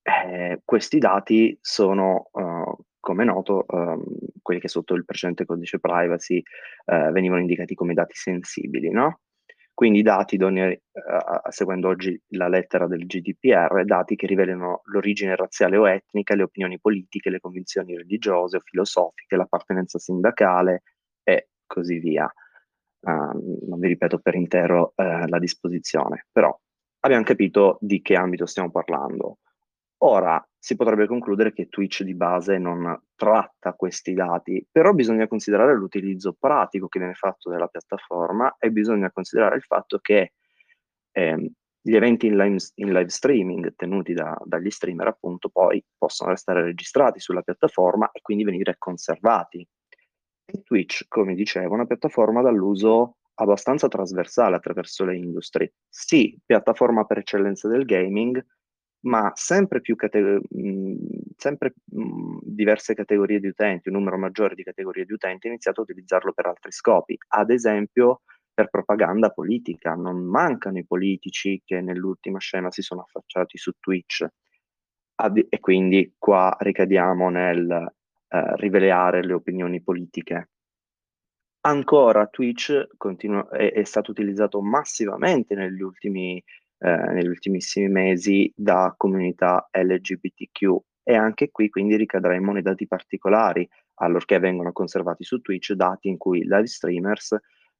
Eh, 0.08 0.60
questi 0.64 0.98
dati 0.98 1.58
sono, 1.60 2.28
uh, 2.30 2.76
come 3.00 3.24
noto, 3.24 3.64
um, 3.66 4.04
quelli 4.40 4.60
che 4.60 4.68
sotto 4.68 4.94
il 4.94 5.04
precedente 5.04 5.44
codice 5.44 5.80
privacy 5.80 6.40
uh, 6.84 7.10
venivano 7.10 7.40
indicati 7.40 7.74
come 7.74 7.92
dati 7.92 8.14
sensibili, 8.14 8.90
no? 8.90 9.22
Quindi 9.74 10.02
dati, 10.02 10.36
donne, 10.38 10.70
eh, 10.70 10.80
seguendo 11.50 11.88
oggi 11.88 12.18
la 12.28 12.48
lettera 12.48 12.86
del 12.86 13.04
GDPR, 13.04 13.84
dati 13.84 14.16
che 14.16 14.26
rivelano 14.26 14.80
l'origine 14.84 15.36
razziale 15.36 15.76
o 15.76 15.86
etnica, 15.86 16.34
le 16.34 16.44
opinioni 16.44 16.80
politiche, 16.80 17.28
le 17.28 17.40
convinzioni 17.40 17.94
religiose 17.94 18.56
o 18.56 18.60
filosofiche, 18.60 19.36
l'appartenenza 19.36 19.98
sindacale 19.98 20.82
e 21.22 21.48
così 21.66 21.98
via. 21.98 22.24
Uh, 23.00 23.66
non 23.68 23.78
vi 23.78 23.88
ripeto 23.88 24.18
per 24.20 24.34
intero 24.34 24.94
uh, 24.96 25.26
la 25.26 25.38
disposizione, 25.38 26.26
però 26.32 26.58
abbiamo 27.00 27.24
capito 27.24 27.76
di 27.82 28.00
che 28.00 28.14
ambito 28.14 28.46
stiamo 28.46 28.70
parlando. 28.70 29.40
Ora, 30.08 30.40
si 30.56 30.76
potrebbe 30.76 31.08
concludere 31.08 31.52
che 31.52 31.68
Twitch 31.68 32.04
di 32.04 32.14
base 32.14 32.58
non 32.58 32.96
tratta 33.16 33.72
questi 33.72 34.14
dati, 34.14 34.64
però 34.70 34.92
bisogna 34.92 35.26
considerare 35.26 35.74
l'utilizzo 35.74 36.36
pratico 36.38 36.86
che 36.86 37.00
viene 37.00 37.14
fatto 37.14 37.50
della 37.50 37.66
piattaforma 37.66 38.54
e 38.56 38.70
bisogna 38.70 39.10
considerare 39.10 39.56
il 39.56 39.62
fatto 39.62 39.98
che 39.98 40.34
ehm, 41.10 41.48
gli 41.80 41.96
eventi 41.96 42.26
in 42.26 42.36
live, 42.36 42.56
in 42.76 42.92
live 42.92 43.08
streaming 43.08 43.74
tenuti 43.74 44.12
da, 44.12 44.40
dagli 44.44 44.70
streamer 44.70 45.08
appunto 45.08 45.48
poi 45.48 45.84
possono 45.98 46.30
restare 46.30 46.62
registrati 46.62 47.18
sulla 47.18 47.42
piattaforma 47.42 48.10
e 48.12 48.20
quindi 48.20 48.44
venire 48.44 48.76
conservati. 48.78 49.66
Twitch, 50.62 51.06
come 51.08 51.34
dicevo, 51.34 51.70
è 51.70 51.74
una 51.74 51.86
piattaforma 51.86 52.42
dall'uso 52.42 53.16
abbastanza 53.34 53.88
trasversale 53.88 54.54
attraverso 54.54 55.04
le 55.04 55.16
industrie. 55.16 55.74
Sì, 55.88 56.38
piattaforma 56.44 57.04
per 57.04 57.18
eccellenza 57.18 57.66
del 57.66 57.84
gaming, 57.84 58.40
ma 59.00 59.30
sempre 59.34 59.80
più 59.80 59.94
cate- 59.96 60.40
mh, 60.48 60.96
sempre 61.36 61.74
mh, 61.84 62.38
diverse 62.42 62.94
categorie 62.94 63.40
di 63.40 63.48
utenti, 63.48 63.88
un 63.88 63.94
numero 63.94 64.18
maggiore 64.18 64.54
di 64.54 64.62
categorie 64.62 65.04
di 65.04 65.12
utenti 65.12 65.46
ha 65.46 65.50
iniziato 65.50 65.80
a 65.80 65.84
utilizzarlo 65.84 66.32
per 66.32 66.46
altri 66.46 66.72
scopi, 66.72 67.16
ad 67.28 67.50
esempio 67.50 68.22
per 68.52 68.68
propaganda 68.68 69.30
politica. 69.30 69.94
Non 69.94 70.24
mancano 70.24 70.78
i 70.78 70.86
politici 70.86 71.60
che 71.64 71.80
nell'ultima 71.80 72.38
scena 72.38 72.70
si 72.70 72.82
sono 72.82 73.02
affacciati 73.02 73.58
su 73.58 73.72
Twitch. 73.78 74.26
Ad- 75.16 75.46
e 75.48 75.60
quindi 75.60 76.14
qua 76.18 76.56
ricadiamo 76.58 77.28
nel 77.28 77.70
eh, 78.28 78.56
rivelare 78.56 79.24
le 79.24 79.34
opinioni 79.34 79.82
politiche. 79.82 80.50
Ancora 81.66 82.26
Twitch 82.28 82.86
continua, 82.96 83.48
è, 83.48 83.72
è 83.72 83.84
stato 83.84 84.10
utilizzato 84.12 84.62
massivamente 84.62 85.54
negli 85.54 85.82
ultimi 85.82 86.42
eh, 86.78 86.88
negli 87.12 87.28
ultimissimi 87.28 87.88
mesi 87.88 88.52
da 88.54 88.94
comunità 88.96 89.68
LGBTQ 89.72 90.76
e 91.02 91.14
anche 91.14 91.50
qui 91.50 91.68
quindi 91.70 91.96
ricadrà 91.96 92.34
in 92.34 92.44
monetati 92.44 92.86
particolari 92.86 93.68
allorché 93.94 94.38
vengono 94.38 94.72
conservati 94.72 95.24
su 95.24 95.40
Twitch 95.40 95.72
dati 95.72 96.08
in 96.08 96.16
cui 96.16 96.42
live 96.42 96.66
streamers 96.66 97.36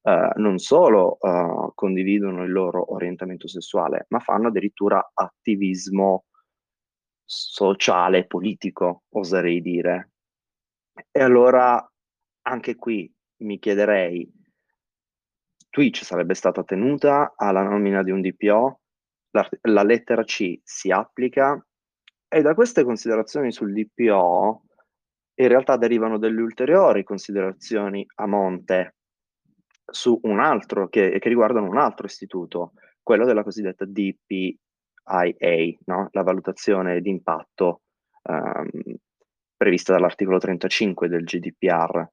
eh, 0.07 0.31
non 0.37 0.59
solo 0.59 1.19
eh, 1.21 1.73
condividono 1.75 2.45
il 2.45 2.53
loro 2.53 2.95
orientamento 2.95 3.49
sessuale, 3.49 4.07
ma 4.11 4.21
fanno 4.21 4.49
addirittura 4.49 5.11
attivismo 5.13 6.27
sociale, 7.25 8.25
politico, 8.27 9.03
oserei 9.11 9.61
dire. 9.61 10.13
E 11.11 11.21
allora 11.21 11.85
anche 12.43 12.77
qui 12.77 13.13
mi 13.39 13.59
chiederei, 13.59 14.33
Twitch 15.69 16.05
sarebbe 16.05 16.35
stata 16.35 16.63
tenuta 16.63 17.35
alla 17.37 17.63
nomina 17.63 18.05
di 18.05 18.13
un 18.13 18.21
DPO 18.21 18.81
la, 19.63 19.83
lettera 19.83 20.25
C 20.25 20.61
si 20.63 20.91
applica 20.91 21.65
e 22.29 22.43
da 22.43 22.55
queste 22.55 22.85
considerazioni 22.85 23.53
sul 23.53 23.73
DPO 23.73 24.63
in 25.39 25.49
realtà 25.49 25.77
derivano 25.77 26.19
delle 26.19 26.41
ulteriori 26.41 27.05
considerazioni 27.05 28.07
a 28.17 28.27
monte 28.27 28.95
su 29.85 30.19
un 30.23 30.41
altro 30.41 30.89
che, 30.89 31.19
che 31.19 31.29
riguardano 31.29 31.69
un 31.69 31.79
altro 31.79 32.07
istituto, 32.07 32.73
quello 33.03 33.25
della 33.25 33.45
cosiddetta 33.45 33.85
DPIA, 33.85 34.59
no? 35.85 36.09
la 36.11 36.23
valutazione 36.23 37.01
di 37.01 37.11
impatto 37.11 37.83
um, 38.23 38.97
prevista 39.57 39.93
dall'articolo 39.93 40.39
35 40.39 41.09
del 41.09 41.25
GDPR. 41.25 42.05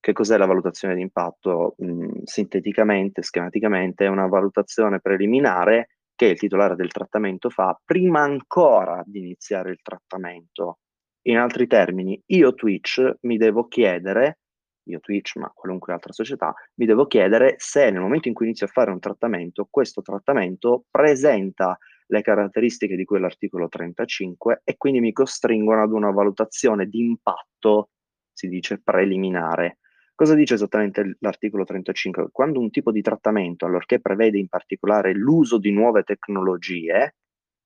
Che 0.00 0.12
cos'è 0.12 0.36
la 0.36 0.46
valutazione 0.46 0.94
di 0.94 1.02
impatto? 1.02 1.76
Mm, 1.82 2.22
sinteticamente, 2.24 3.22
schematicamente, 3.22 4.06
è 4.06 4.08
una 4.08 4.26
valutazione 4.26 5.00
preliminare 5.00 5.90
che 6.22 6.28
il 6.28 6.38
titolare 6.38 6.76
del 6.76 6.92
trattamento 6.92 7.50
fa 7.50 7.76
prima 7.84 8.20
ancora 8.20 9.02
di 9.04 9.18
iniziare 9.18 9.70
il 9.70 9.82
trattamento. 9.82 10.78
In 11.22 11.36
altri 11.36 11.66
termini, 11.66 12.20
io 12.26 12.54
Twitch 12.54 13.16
mi 13.22 13.36
devo 13.36 13.66
chiedere, 13.66 14.38
io 14.84 15.00
Twitch, 15.00 15.34
ma 15.34 15.50
qualunque 15.52 15.92
altra 15.92 16.12
società, 16.12 16.54
mi 16.76 16.86
devo 16.86 17.06
chiedere 17.06 17.56
se 17.58 17.90
nel 17.90 18.00
momento 18.00 18.28
in 18.28 18.34
cui 18.34 18.46
inizio 18.46 18.66
a 18.66 18.70
fare 18.70 18.92
un 18.92 19.00
trattamento, 19.00 19.66
questo 19.68 20.00
trattamento 20.00 20.84
presenta 20.88 21.76
le 22.06 22.22
caratteristiche 22.22 22.94
di 22.94 23.04
quell'articolo 23.04 23.66
35 23.66 24.60
e 24.62 24.76
quindi 24.76 25.00
mi 25.00 25.10
costringono 25.10 25.82
ad 25.82 25.90
una 25.90 26.12
valutazione 26.12 26.86
di 26.86 27.00
impatto, 27.00 27.90
si 28.32 28.46
dice 28.46 28.80
preliminare. 28.80 29.78
Cosa 30.22 30.36
dice 30.36 30.54
esattamente 30.54 31.16
l'articolo 31.18 31.64
35? 31.64 32.28
Quando 32.30 32.60
un 32.60 32.70
tipo 32.70 32.92
di 32.92 33.02
trattamento, 33.02 33.66
allorché 33.66 33.98
prevede 33.98 34.38
in 34.38 34.46
particolare 34.46 35.12
l'uso 35.14 35.58
di 35.58 35.72
nuove 35.72 36.04
tecnologie, 36.04 37.16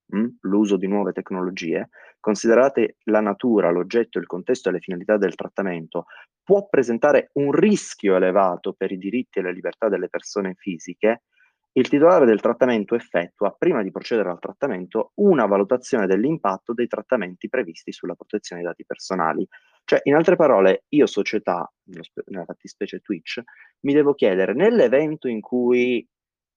mh, 0.06 0.18
hm, 0.18 0.36
l'uso 0.40 0.78
di 0.78 0.86
nuove 0.86 1.12
tecnologie, 1.12 1.90
considerate 2.18 2.96
la 3.10 3.20
natura, 3.20 3.68
l'oggetto, 3.68 4.18
il 4.18 4.24
contesto 4.24 4.70
e 4.70 4.72
le 4.72 4.80
finalità 4.80 5.18
del 5.18 5.34
trattamento, 5.34 6.06
può 6.42 6.66
presentare 6.66 7.28
un 7.34 7.52
rischio 7.52 8.16
elevato 8.16 8.72
per 8.72 8.90
i 8.90 8.96
diritti 8.96 9.38
e 9.38 9.42
le 9.42 9.52
libertà 9.52 9.90
delle 9.90 10.08
persone 10.08 10.54
fisiche, 10.56 11.24
il 11.72 11.90
titolare 11.90 12.24
del 12.24 12.40
trattamento 12.40 12.94
effettua, 12.94 13.54
prima 13.58 13.82
di 13.82 13.90
procedere 13.90 14.30
al 14.30 14.38
trattamento, 14.38 15.12
una 15.16 15.44
valutazione 15.44 16.06
dell'impatto 16.06 16.72
dei 16.72 16.86
trattamenti 16.86 17.50
previsti 17.50 17.92
sulla 17.92 18.14
protezione 18.14 18.62
dei 18.62 18.70
dati 18.70 18.86
personali. 18.86 19.46
Cioè, 19.88 20.00
in 20.02 20.16
altre 20.16 20.34
parole, 20.34 20.84
io 20.88 21.06
società, 21.06 21.72
nella 21.84 22.44
fattispecie 22.44 22.98
Twitch, 22.98 23.40
mi 23.84 23.92
devo 23.92 24.14
chiedere, 24.14 24.52
nell'evento 24.52 25.28
in 25.28 25.40
cui 25.40 26.04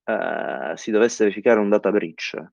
eh, 0.03 0.73
si 0.73 0.89
dovesse 0.89 1.25
verificare 1.25 1.59
un 1.59 1.69
data 1.69 1.91
breach, 1.91 2.43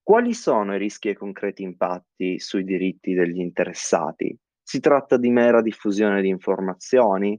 quali 0.00 0.32
sono 0.32 0.76
i 0.76 0.78
rischi 0.78 1.08
e 1.08 1.16
concreti 1.16 1.64
impatti 1.64 2.38
sui 2.38 2.62
diritti 2.62 3.12
degli 3.12 3.40
interessati? 3.40 4.36
Si 4.62 4.78
tratta 4.78 5.16
di 5.16 5.30
mera 5.30 5.62
diffusione 5.62 6.22
di 6.22 6.28
informazioni 6.28 7.36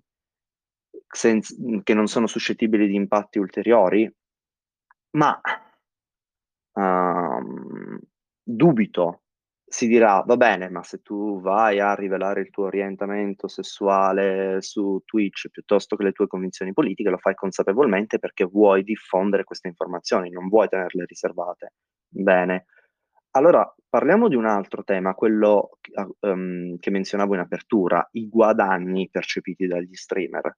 senza, 1.08 1.56
che 1.84 1.94
non 1.94 2.08
sono 2.08 2.28
suscettibili 2.28 2.88
di 2.88 2.96
impatti 2.96 3.40
ulteriori? 3.40 4.14
Ma 5.12 5.40
um, 6.74 7.98
dubito, 8.44 9.21
si 9.72 9.88
dirà, 9.88 10.22
va 10.28 10.36
bene, 10.36 10.70
ma 10.70 10.84
se 10.84 11.02
tu 11.02 11.40
vai 11.40 11.80
a 11.80 11.96
rivelare 11.96 12.42
il 12.42 12.50
tuo 12.50 12.66
orientamento 12.66 13.48
sessuale 13.48 14.62
su 14.62 15.02
Twitch 15.06 15.48
piuttosto 15.50 15.96
che 15.96 16.04
le 16.04 16.12
tue 16.12 16.28
convinzioni 16.28 16.74
politiche, 16.74 17.10
lo 17.10 17.18
fai 17.18 17.36
consapevolmente 17.36 18.20
perché 18.20 18.44
vuoi 18.44 18.84
diffondere 18.84 19.46
queste 19.46 19.70
informazioni, 19.70 20.30
non 20.30 20.50
vuoi 20.50 20.68
tenerle 20.68 21.06
riservate. 21.06 21.74
Bene. 22.06 22.66
Allora, 23.32 23.74
parliamo 23.88 24.28
di 24.28 24.36
un 24.36 24.46
altro 24.46 24.84
tema, 24.84 25.14
quello 25.14 25.78
um, 26.20 26.78
che 26.78 26.90
menzionavo 26.90 27.34
in 27.36 27.40
apertura, 27.40 28.06
i 28.12 28.28
guadagni 28.28 29.10
percepiti 29.10 29.68
dagli 29.68 29.96
streamer. 29.96 30.58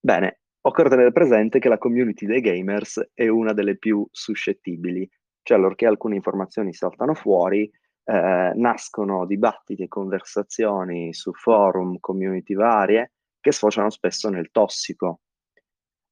Bene, 0.00 0.40
Occorre 0.62 0.90
tenere 0.90 1.12
presente 1.12 1.58
che 1.58 1.70
la 1.70 1.78
community 1.78 2.26
dei 2.26 2.42
gamers 2.42 3.12
è 3.14 3.28
una 3.28 3.54
delle 3.54 3.78
più 3.78 4.06
suscettibili, 4.10 5.08
cioè 5.42 5.56
allorché 5.56 5.86
alcune 5.86 6.16
informazioni 6.16 6.72
saltano 6.72 7.14
fuori, 7.14 7.70
eh, 8.04 8.52
nascono 8.54 9.26
dibattiti 9.26 9.82
e 9.84 9.88
conversazioni 9.88 11.12
su 11.14 11.32
forum, 11.32 11.98
community 12.00 12.54
varie, 12.54 13.12
che 13.40 13.52
sfociano 13.52 13.90
spesso 13.90 14.28
nel 14.28 14.50
tossico. 14.50 15.20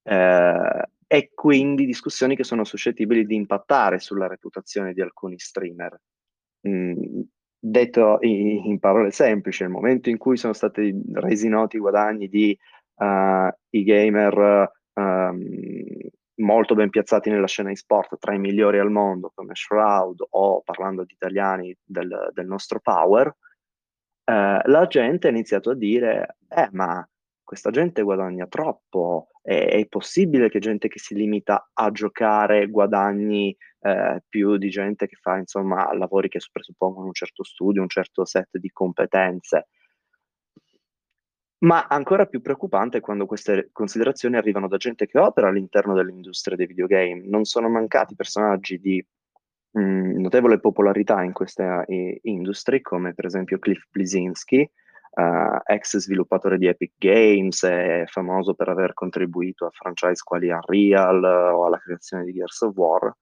Eh, 0.02 0.82
e 1.11 1.30
quindi 1.35 1.87
discussioni 1.87 2.37
che 2.37 2.44
sono 2.44 2.64
suscettibili 2.64 3.25
di 3.25 3.35
impattare 3.35 3.99
sulla 3.99 4.26
reputazione 4.26 4.92
di 4.92 5.00
alcuni 5.00 5.38
streamer. 5.38 5.99
Mm, 6.68 7.20
detto 7.58 8.18
in, 8.20 8.66
in, 8.66 8.78
parole 8.78 9.11
semplici, 9.11 9.62
nel 9.62 9.73
momento 9.73 10.11
in 10.11 10.18
cui 10.18 10.37
sono 10.37 10.52
stati 10.52 10.94
resi 11.14 11.49
noti 11.49 11.76
i 11.76 11.80
guadagni 11.80 12.28
di 12.28 12.56
uh, 12.97 13.49
i 13.70 13.82
gamer 13.85 14.70
um, 14.92 15.42
molto 16.38 16.75
ben 16.75 16.90
piazzati 16.90 17.30
nella 17.30 17.47
scena 17.47 17.71
e-sport, 17.71 18.18
tra 18.18 18.35
i 18.35 18.38
migliori 18.38 18.78
al 18.78 18.90
mondo 18.90 19.30
come 19.35 19.54
Shroud 19.54 20.26
o 20.30 20.62
parlando 20.62 21.04
di 21.04 21.12
italiani 21.12 21.76
del, 21.85 22.30
del 22.33 22.47
nostro 22.47 22.80
Power, 22.80 23.26
eh, 24.25 24.61
la 24.64 24.87
gente 24.87 25.26
ha 25.26 25.30
iniziato 25.30 25.71
a 25.71 25.75
dire, 25.75 26.37
eh 26.49 26.68
ma 26.73 27.07
questa 27.42 27.71
gente 27.71 28.02
guadagna 28.02 28.47
troppo, 28.47 29.28
è, 29.40 29.68
è 29.68 29.87
possibile 29.87 30.50
che 30.50 30.59
gente 30.59 30.88
che 30.88 30.99
si 30.99 31.14
limita 31.14 31.71
a 31.73 31.90
giocare 31.90 32.68
guadagni 32.68 33.57
eh, 33.80 34.23
più 34.28 34.59
di 34.59 34.68
gente 34.68 35.07
che 35.07 35.16
fa 35.16 35.38
insomma 35.38 35.95
lavori 35.95 36.28
che 36.28 36.40
presuppongono 36.52 37.07
un 37.07 37.14
certo 37.14 37.42
studio, 37.45 37.80
un 37.80 37.88
certo 37.88 38.26
set 38.26 38.59
di 38.59 38.68
competenze. 38.71 39.68
Ma 41.61 41.87
ancora 41.88 42.27
più 42.27 42.41
preoccupante 42.41 42.99
è 42.99 43.00
quando 43.00 43.27
queste 43.27 43.71
considerazioni 43.73 44.37
arrivano 44.37 44.69
da 44.69 44.77
gente 44.77 45.07
che 45.07 45.19
opera 45.19 45.49
all'interno 45.49 45.95
dell'industria 45.95 46.57
dei 46.57 46.67
videogame. 46.67 47.23
Non 47.27 47.45
sono 47.45 47.69
mancati 47.69 48.15
personaggi 48.15 48.79
di 48.79 49.05
mh, 49.73 49.81
mm, 49.81 50.21
notevole 50.21 50.61
popolarità 50.61 51.23
in 51.25 51.33
questa 51.33 51.85
eh, 51.85 52.21
industria, 52.23 52.81
come 52.81 53.12
per 53.12 53.25
esempio 53.25 53.59
Cliff 53.59 53.85
Blizzinski, 53.91 54.71
uh, 55.19 55.59
ex 55.65 55.97
sviluppatore 55.97 56.59
di 56.59 56.67
Epic 56.67 56.93
Games, 56.97 57.65
è 57.65 58.05
famoso 58.07 58.55
per 58.55 58.69
aver 58.69 58.95
contribuito 58.95 59.67
a 59.67 59.71
franchise 59.71 60.23
quali 60.23 60.50
Unreal 60.50 61.23
uh, 61.23 61.57
o 61.57 61.67
alla 61.67 61.79
creazione 61.79 62.25
di 62.25 62.33
Gears 62.33 62.61
of 62.61 62.77
War, 62.77 63.07
eh, 63.07 63.12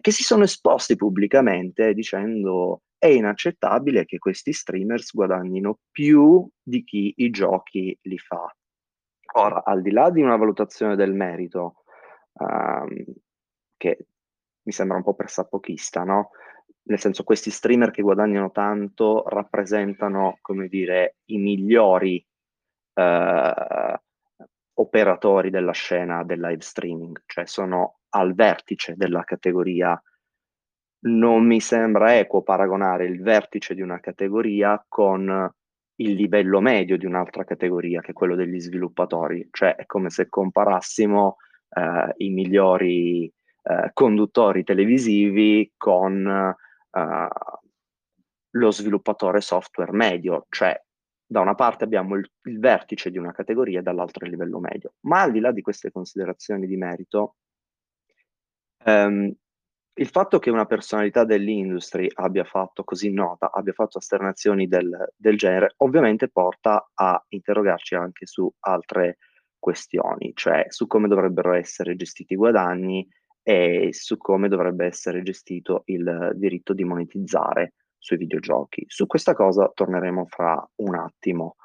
che 0.00 0.10
si 0.10 0.22
sono 0.22 0.44
esposti 0.44 0.96
pubblicamente 0.96 1.94
dicendo 1.94 2.82
è 2.98 3.06
inaccettabile 3.06 4.04
che 4.04 4.18
questi 4.18 4.52
streamers 4.52 5.14
guadagnino 5.14 5.78
più 5.90 6.46
di 6.60 6.84
chi 6.84 7.14
i 7.18 7.30
giochi 7.30 7.96
li 8.02 8.18
fa. 8.18 8.52
Ora, 9.34 9.62
al 9.64 9.82
di 9.82 9.90
là 9.90 10.10
di 10.10 10.20
una 10.20 10.36
valutazione 10.36 10.96
del 10.96 11.12
merito, 11.12 11.82
um, 12.32 13.04
che 13.76 14.06
mi 14.62 14.72
sembra 14.72 14.96
un 14.96 15.04
po' 15.04 15.14
pressapochista, 15.14 16.02
no? 16.02 16.30
Nel 16.88 16.98
senso, 16.98 17.22
questi 17.22 17.50
streamer 17.50 17.90
che 17.90 18.02
guadagnano 18.02 18.50
tanto 18.50 19.22
rappresentano, 19.28 20.38
come 20.40 20.68
dire, 20.68 21.16
i 21.26 21.38
migliori 21.38 22.24
eh, 22.94 24.00
operatori 24.74 25.50
della 25.50 25.72
scena 25.72 26.24
del 26.24 26.40
live 26.40 26.62
streaming, 26.62 27.22
cioè 27.26 27.46
sono 27.46 27.97
al 28.10 28.34
vertice 28.34 28.94
della 28.96 29.24
categoria. 29.24 30.00
Non 31.00 31.46
mi 31.46 31.60
sembra 31.60 32.18
equo 32.18 32.42
paragonare 32.42 33.06
il 33.06 33.22
vertice 33.22 33.74
di 33.74 33.82
una 33.82 34.00
categoria 34.00 34.84
con 34.88 35.52
il 36.00 36.12
livello 36.14 36.60
medio 36.60 36.96
di 36.96 37.06
un'altra 37.06 37.44
categoria, 37.44 38.00
che 38.00 38.10
è 38.10 38.14
quello 38.14 38.34
degli 38.34 38.60
sviluppatori. 38.60 39.48
Cioè 39.50 39.76
è 39.76 39.86
come 39.86 40.10
se 40.10 40.28
comparassimo 40.28 41.36
eh, 41.70 42.14
i 42.18 42.30
migliori 42.30 43.24
eh, 43.62 43.90
conduttori 43.92 44.64
televisivi 44.64 45.72
con 45.76 46.26
eh, 46.90 47.28
lo 48.50 48.70
sviluppatore 48.70 49.40
software 49.40 49.92
medio, 49.92 50.46
cioè 50.48 50.80
da 51.30 51.40
una 51.40 51.54
parte 51.54 51.84
abbiamo 51.84 52.16
il, 52.16 52.28
il 52.44 52.58
vertice 52.58 53.10
di 53.10 53.18
una 53.18 53.32
categoria 53.32 53.80
e 53.80 53.82
dall'altro 53.82 54.24
il 54.24 54.30
livello 54.30 54.58
medio. 54.60 54.94
Ma 55.00 55.22
al 55.22 55.32
di 55.32 55.40
là 55.40 55.52
di 55.52 55.60
queste 55.60 55.90
considerazioni 55.90 56.66
di 56.66 56.76
merito, 56.76 57.36
ehm, 58.88 59.32
il 59.94 60.08
fatto 60.08 60.38
che 60.38 60.50
una 60.50 60.66
personalità 60.66 61.24
dell'industria 61.24 62.08
abbia 62.14 62.44
fatto 62.44 62.84
così 62.84 63.12
nota, 63.12 63.50
abbia 63.52 63.72
fatto 63.72 63.98
esternazioni 63.98 64.68
del, 64.68 65.12
del, 65.16 65.36
genere, 65.36 65.74
ovviamente 65.78 66.28
porta 66.28 66.90
a 66.94 67.22
interrogarci 67.28 67.96
anche 67.96 68.26
su 68.26 68.50
altre 68.60 69.18
questioni, 69.58 70.32
cioè 70.34 70.66
su 70.68 70.86
come 70.86 71.08
dovrebbero 71.08 71.52
essere 71.52 71.96
gestiti 71.96 72.34
i 72.34 72.36
guadagni 72.36 73.06
e 73.42 73.88
su 73.90 74.16
come 74.18 74.48
dovrebbe 74.48 74.86
essere 74.86 75.22
gestito 75.22 75.82
il 75.86 76.30
diritto 76.34 76.74
di 76.74 76.84
monetizzare 76.84 77.74
sui 77.98 78.18
videogiochi. 78.18 78.84
Su 78.86 79.06
questa 79.06 79.34
cosa 79.34 79.68
torneremo 79.74 80.26
fra 80.26 80.64
un 80.76 80.94
attimo, 80.94 81.56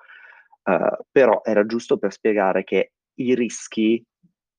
uh, 0.63 1.03
però 1.12 1.41
era 1.43 1.67
giusto 1.67 1.97
per 1.99 2.12
spiegare 2.12 2.63
che 2.63 2.93
i 3.15 3.36
rischi 3.36 4.03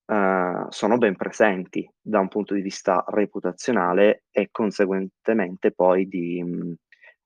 uh, 0.06 0.66
sono 0.68 0.98
ben 0.98 1.16
presenti 1.16 1.88
da 2.00 2.20
un 2.20 2.28
punto 2.28 2.54
di 2.54 2.60
vista 2.60 3.04
reputazionale 3.08 4.24
e 4.30 4.48
conseguentemente 4.50 5.72
poi 5.72 6.06
di, 6.06 6.42
mh, 6.42 6.66
mm, 6.66 6.72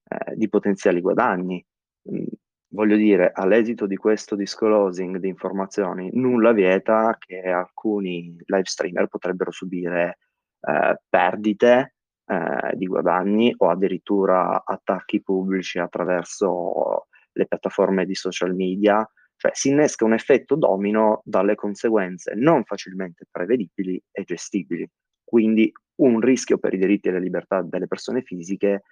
eh, 0.08 0.34
di 0.36 0.48
potenziali 0.48 1.00
guadagni. 1.00 1.64
Mh, 2.02 2.16
mm, 2.16 2.24
voglio 2.70 2.96
dire, 2.96 3.30
all'esito 3.32 3.86
di 3.86 3.96
questo 3.96 4.34
disclosing 4.36 5.16
di 5.18 5.28
informazioni, 5.28 6.10
nulla 6.12 6.52
vieta 6.52 7.16
che 7.18 7.40
alcuni 7.48 8.36
live 8.44 8.64
streamer 8.64 9.06
potrebbero 9.08 9.50
subire 9.50 10.18
eh, 10.60 11.00
perdite 11.08 11.94
eh, 12.26 12.76
di 12.76 12.86
guadagni 12.86 13.54
o 13.56 13.70
addirittura 13.70 14.62
attacchi 14.64 15.22
pubblici 15.22 15.78
attraverso 15.78 17.06
le 17.32 17.46
piattaforme 17.46 18.04
di 18.04 18.14
social 18.14 18.54
media, 18.54 19.08
cioè 19.38 19.52
si 19.54 19.68
innesca 19.68 20.04
un 20.04 20.12
effetto 20.14 20.56
domino 20.56 21.22
dalle 21.24 21.54
conseguenze 21.54 22.34
non 22.34 22.64
facilmente 22.64 23.24
prevedibili 23.30 24.02
e 24.10 24.24
gestibili. 24.24 24.86
Quindi 25.24 25.72
un 25.96 26.20
rischio 26.20 26.58
per 26.58 26.74
i 26.74 26.78
diritti 26.78 27.08
e 27.08 27.12
le 27.12 27.20
libertà 27.20 27.62
delle 27.62 27.86
persone 27.86 28.22
fisiche, 28.22 28.82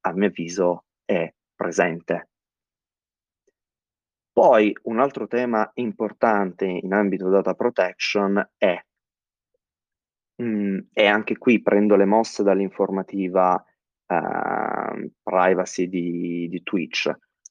a 0.00 0.12
mio 0.12 0.28
avviso, 0.28 0.84
è 1.04 1.32
presente. 1.54 2.28
Poi 4.32 4.74
un 4.84 5.00
altro 5.00 5.26
tema 5.26 5.70
importante 5.74 6.64
in 6.64 6.92
ambito 6.94 7.28
data 7.28 7.52
protection 7.54 8.42
è 8.56 8.82
Mhmm, 10.40 10.88
e 10.94 11.06
anche 11.06 11.36
qui 11.36 11.60
prendo 11.60 11.96
le 11.96 12.06
mosse 12.06 12.42
dall'informativa, 12.42 13.62
ehm, 14.06 15.10
privacy 15.22 15.86
di 15.88 16.48
di 16.48 16.62
Twitch, 16.62 17.10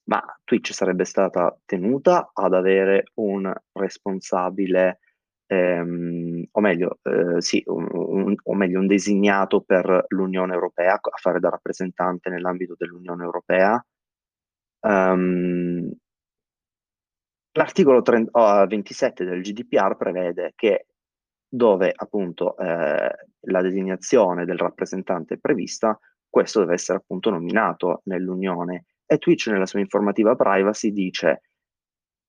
ma 0.09 0.23
Twitch 0.43 0.73
sarebbe 0.73 1.05
stata 1.05 1.57
tenuta 1.65 2.31
ad 2.33 2.53
avere 2.53 3.11
un 3.15 3.53
responsabile, 3.73 4.99
ehm, 5.47 6.45
o 6.51 6.61
meglio, 6.61 6.99
ehm, 7.03 7.37
sì, 7.37 7.63
un 7.67 7.87
un 7.91 8.35
o 8.43 8.53
meglio 8.55 8.79
un 8.79 8.87
designato 8.87 9.61
per 9.61 10.05
l'Unione 10.09 10.53
Europea, 10.53 10.93
a 10.95 11.17
fare 11.19 11.39
da 11.39 11.49
rappresentante 11.49 12.29
nell'ambito 12.29 12.75
dell'Unione 12.77 13.23
Europea? 13.23 13.83
Ehm 14.81 15.91
l'articolo 17.59 18.01
tren 18.01 18.27
oh, 18.31 18.65
27 18.65 19.25
del 19.25 19.41
GDPR 19.41 19.95
prevede 19.97 20.53
che 20.55 20.87
dove 21.47 21.91
appunto 21.95 22.55
eh, 22.57 23.11
la 23.39 23.61
designazione 23.61 24.45
del 24.45 24.57
rappresentante 24.57 25.35
è 25.35 25.37
prevista, 25.37 25.97
questo 26.29 26.59
deve 26.59 26.73
essere 26.73 26.99
appunto 26.99 27.31
nominato 27.31 28.01
nell'Unione. 28.05 28.85
E 29.11 29.17
Twitch 29.17 29.47
nella 29.47 29.65
sua 29.65 29.79
informativa 29.79 30.35
privacy 30.35 30.91
dice 30.91 31.41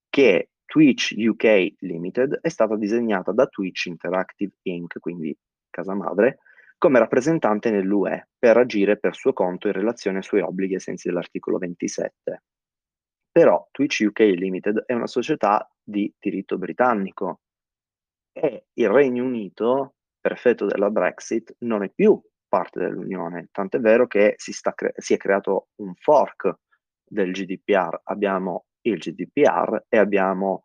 che 0.08 0.52
Twitch 0.64 1.14
UK 1.14 1.74
Limited 1.80 2.38
è 2.40 2.48
stata 2.48 2.74
disegnata 2.74 3.32
da 3.32 3.46
Twitch 3.46 3.84
Interactive 3.84 4.54
Inc., 4.62 4.98
quindi 4.98 5.36
casa 5.68 5.94
madre, 5.94 6.38
come 6.78 6.98
rappresentante 6.98 7.70
nell'UE 7.70 8.28
per 8.38 8.56
agire 8.56 8.96
per 8.98 9.14
suo 9.14 9.34
conto 9.34 9.66
in 9.66 9.74
relazione 9.74 10.18
ai 10.18 10.22
suoi 10.22 10.40
obblighi 10.40 10.74
ai 10.74 10.80
sensi 10.80 11.08
dell'articolo 11.08 11.58
27. 11.58 12.42
Però 13.30 13.68
Twitch 13.70 14.06
UK 14.06 14.20
Limited 14.20 14.84
è 14.86 14.94
una 14.94 15.06
società 15.06 15.70
di 15.82 16.10
diritto 16.18 16.56
britannico 16.56 17.40
e 18.32 18.68
il 18.72 18.88
Regno 18.88 19.24
Unito, 19.24 19.96
per 20.18 20.32
effetto 20.32 20.64
della 20.64 20.88
Brexit, 20.88 21.56
non 21.58 21.82
è 21.82 21.90
più 21.90 22.18
parte 22.48 22.80
dell'Unione, 22.80 23.48
tant'è 23.52 23.80
vero 23.80 24.06
che 24.06 24.32
si, 24.38 24.52
cre- 24.74 24.94
si 24.96 25.12
è 25.12 25.18
creato 25.18 25.68
un 25.76 25.94
fork 25.94 26.56
del 27.10 27.32
GDPR. 27.32 28.00
Abbiamo 28.04 28.66
il 28.82 28.98
GDPR 28.98 29.84
e 29.88 29.98
abbiamo 29.98 30.64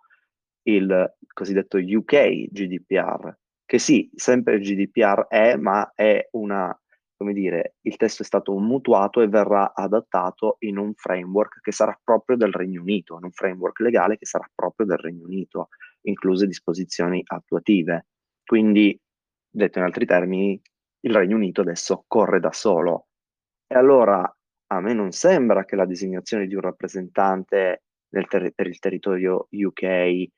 il 0.67 1.15
cosiddetto 1.34 1.77
UK 1.77 2.47
GDPR, 2.49 3.36
che 3.65 3.79
sì, 3.79 4.10
sempre 4.13 4.55
il 4.55 4.62
GDPR 4.62 5.27
è, 5.27 5.55
ma 5.55 5.91
è 5.93 6.27
una, 6.31 6.77
come 7.17 7.34
dire, 7.34 7.75
il 7.81 7.97
testo 7.97 8.21
è 8.21 8.25
stato 8.25 8.58
mutuato 8.58 9.21
e 9.21 9.27
verrà 9.27 9.73
adattato 9.73 10.58
in 10.60 10.77
un 10.77 10.93
framework 10.93 11.62
che 11.62 11.71
sarà 11.71 11.99
proprio 12.03 12.38
del 12.38 12.51
Regno 12.51 12.81
Unito, 12.81 13.17
in 13.17 13.25
un 13.25 13.31
framework 13.31 13.79
legale 13.79 14.17
che 14.17 14.25
sarà 14.25 14.49
proprio 14.53 14.88
del 14.88 14.97
Regno 14.97 15.25
Unito 15.25 15.69
incluse 16.01 16.47
disposizioni 16.47 17.21
attuative. 17.25 18.08
Quindi, 18.43 18.99
detto 19.49 19.79
in 19.79 19.86
altri 19.86 20.05
termini, 20.05 20.60
il 21.01 21.13
Regno 21.15 21.36
Unito 21.36 21.62
adesso 21.62 22.03
corre 22.08 22.39
da 22.39 22.51
solo. 22.51 23.08
E 23.67 23.75
allora 23.75 24.34
a 24.67 24.80
me 24.80 24.93
non 24.93 25.12
sembra 25.12 25.65
che 25.65 25.75
la 25.75 25.86
designazione 25.86 26.47
di 26.47 26.56
un 26.56 26.62
rappresentante 26.62 27.84
ter- 28.10 28.51
per 28.54 28.67
il 28.67 28.80
territorio 28.80 29.47
UK 29.51 29.84
eh, 29.84 30.30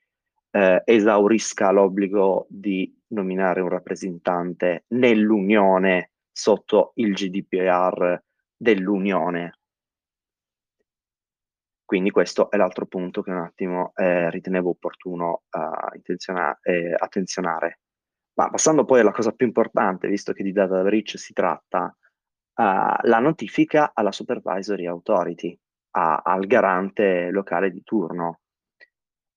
esaurisca 0.84 1.72
l'obbligo 1.72 2.48
di 2.50 2.94
nominare 3.10 3.62
un 3.62 3.70
rappresentante 3.70 4.86
nell'Unione 4.90 6.12
sotto 6.32 6.92
il 6.96 7.14
GDPR 7.14 8.22
dell'Unione. 8.56 9.60
Quindi 11.86 12.12
questo 12.12 12.52
è 12.52 12.58
l'altro 12.58 12.86
punto 12.86 13.22
che 13.22 13.32
un 13.32 13.38
attimo 13.38 13.94
eh, 13.96 14.30
ritenevo 14.30 14.72
opportuno 14.72 15.44
uh, 15.50 15.98
eh, 16.62 16.94
attenzionare. 16.98 17.80
Ma 18.34 18.50
passando 18.50 18.84
poi 18.84 19.00
alla 19.00 19.14
cosa 19.14 19.32
più 19.32 19.46
importante, 19.46 20.10
visto 20.10 20.34
che 20.34 20.44
di 20.44 20.52
data 20.52 20.82
breach 20.84 21.18
si 21.18 21.32
tratta, 21.32 21.96
la 22.64 23.20
notifica 23.20 23.92
alla 23.94 24.12
Supervisory 24.12 24.88
Authority, 24.88 25.58
a, 25.92 26.22
al 26.24 26.46
garante 26.48 27.30
locale 27.30 27.72
di 27.72 27.84
turno. 27.84 28.40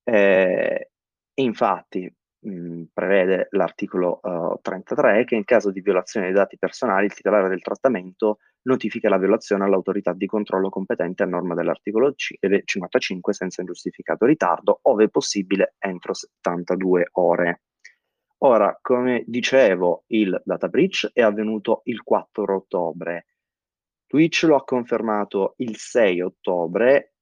Eh, 0.02 0.90
infatti, 1.34 2.12
mh, 2.40 2.82
prevede 2.92 3.48
l'articolo 3.50 4.20
uh, 4.22 4.58
33 4.62 5.24
che 5.24 5.34
in 5.34 5.44
caso 5.44 5.70
di 5.70 5.80
violazione 5.80 6.26
dei 6.26 6.34
dati 6.34 6.56
personali 6.58 7.06
il 7.06 7.14
titolare 7.14 7.48
del 7.48 7.62
trattamento 7.62 8.38
notifica 8.62 9.08
la 9.08 9.18
violazione 9.18 9.64
all'autorità 9.64 10.12
di 10.12 10.26
controllo 10.26 10.68
competente 10.68 11.22
a 11.22 11.26
norma 11.26 11.54
dell'articolo 11.54 12.14
55 12.14 13.32
senza 13.32 13.60
ingiustificato 13.62 14.26
ritardo, 14.26 14.80
ove 14.82 15.08
possibile 15.08 15.74
entro 15.78 16.12
72 16.12 17.08
ore. 17.12 17.60
Ora, 18.42 18.78
come 18.80 19.22
dicevo, 19.26 20.04
il 20.08 20.40
data 20.44 20.68
breach 20.68 21.10
è 21.12 21.20
avvenuto 21.20 21.82
il 21.84 22.02
4 22.02 22.54
ottobre. 22.54 23.26
Twitch 24.06 24.44
lo 24.44 24.56
ha 24.56 24.64
confermato 24.64 25.54
il 25.58 25.76
6 25.76 26.20
ottobre. 26.22 27.14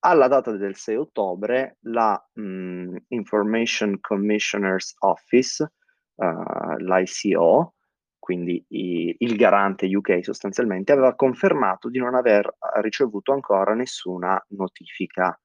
Alla 0.00 0.28
data 0.28 0.52
del 0.52 0.76
6 0.76 0.96
ottobre, 0.96 1.78
la 1.82 2.22
mh, 2.34 2.96
Information 3.08 3.98
Commissioner's 4.00 4.94
Office, 4.98 5.72
uh, 6.16 6.76
l'ICO, 6.76 7.74
quindi 8.18 8.62
i, 8.68 9.16
il 9.18 9.36
garante 9.36 9.86
UK 9.86 10.22
sostanzialmente, 10.22 10.92
aveva 10.92 11.14
confermato 11.14 11.88
di 11.88 11.98
non 11.98 12.14
aver 12.14 12.46
eh, 12.46 12.82
ricevuto 12.82 13.32
ancora 13.32 13.72
nessuna 13.72 14.38
notifica. 14.48 15.40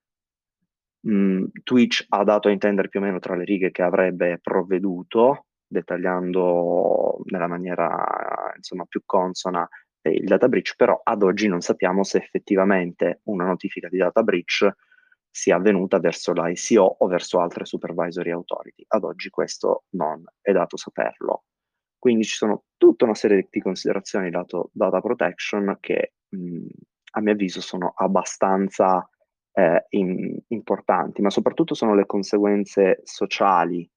Mm, 1.08 1.46
Twitch 1.64 2.06
ha 2.10 2.24
dato 2.24 2.48
a 2.48 2.52
intendere 2.52 2.88
più 2.88 3.00
o 3.00 3.04
meno 3.04 3.20
tra 3.20 3.36
le 3.36 3.44
righe 3.44 3.72
che 3.72 3.82
avrebbe 3.82 4.40
provveduto, 4.42 5.48
dettagliando 5.68 7.20
nella 7.26 7.48
maniera 7.48 8.54
insomma, 8.56 8.86
più 8.86 9.02
consona 9.06 9.68
eh, 10.02 10.12
il 10.12 10.26
data 10.26 10.48
breach, 10.48 10.76
però 10.78 11.02
ad 11.04 11.24
oggi 11.24 11.48
non 11.48 11.62
sappiamo 11.62 12.04
se 12.04 12.20
effettivamente 12.20 13.22
una 13.24 13.46
notifica 13.46 13.90
di 13.90 13.98
data 13.98 14.24
breach 14.24 14.70
sia 15.30 15.56
avvenuta 15.56 16.00
verso 16.00 16.32
l'ICO 16.32 16.96
o 17.00 17.08
verso 17.08 17.40
altre 17.40 17.66
supervisory 17.66 18.32
authority. 18.32 18.86
Ad 18.88 19.04
oggi 19.04 19.30
questo 19.30 19.86
non 19.92 20.24
è 20.42 20.52
dato 20.52 20.78
saperlo. 20.78 21.46
Quindi 21.98 22.24
ci 22.24 22.36
sono 22.36 22.66
tutta 22.78 23.06
una 23.06 23.16
serie 23.16 23.48
di 23.50 23.60
considerazioni 23.62 24.30
lato 24.30 24.70
data 24.74 25.02
protection 25.02 25.78
che 25.80 26.14
mh, 26.30 26.68
a 27.16 27.22
mio 27.22 27.32
avviso 27.34 27.62
sono 27.62 27.94
abbastanza 27.96 29.08
eh, 29.54 29.86
in, 29.90 30.38
importanti, 30.48 31.22
ma 31.22 31.30
soprattutto 31.30 31.74
sono 31.74 31.96
le 31.96 32.06
conseguenze 32.06 33.02
sociali 33.04 33.90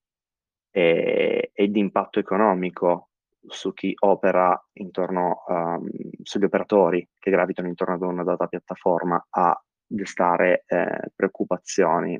e, 0.71 1.51
e 1.53 1.67
di 1.69 1.79
impatto 1.79 2.19
economico 2.19 3.09
su 3.47 3.73
chi 3.73 3.93
opera 3.99 4.61
intorno 4.73 5.43
um, 5.47 5.87
sugli 6.21 6.43
operatori 6.43 7.07
che 7.17 7.31
gravitano 7.31 7.67
intorno 7.67 7.95
ad 7.95 8.01
una 8.01 8.23
data 8.23 8.47
piattaforma 8.47 9.27
a 9.29 9.59
destare 9.85 10.63
eh, 10.67 11.11
preoccupazioni. 11.15 12.19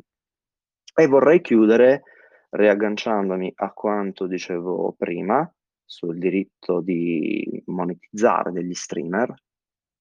E 0.96 1.08
vorrei 1.08 1.42
chiudere 1.42 2.04
riagganciandomi 2.50 3.52
a 3.56 3.72
quanto 3.72 4.26
dicevo 4.26 4.96
prima, 4.98 5.50
sul 5.84 6.18
diritto 6.18 6.82
di 6.82 7.64
monetizzare 7.68 8.52
degli 8.52 8.74
streamer 8.74 9.34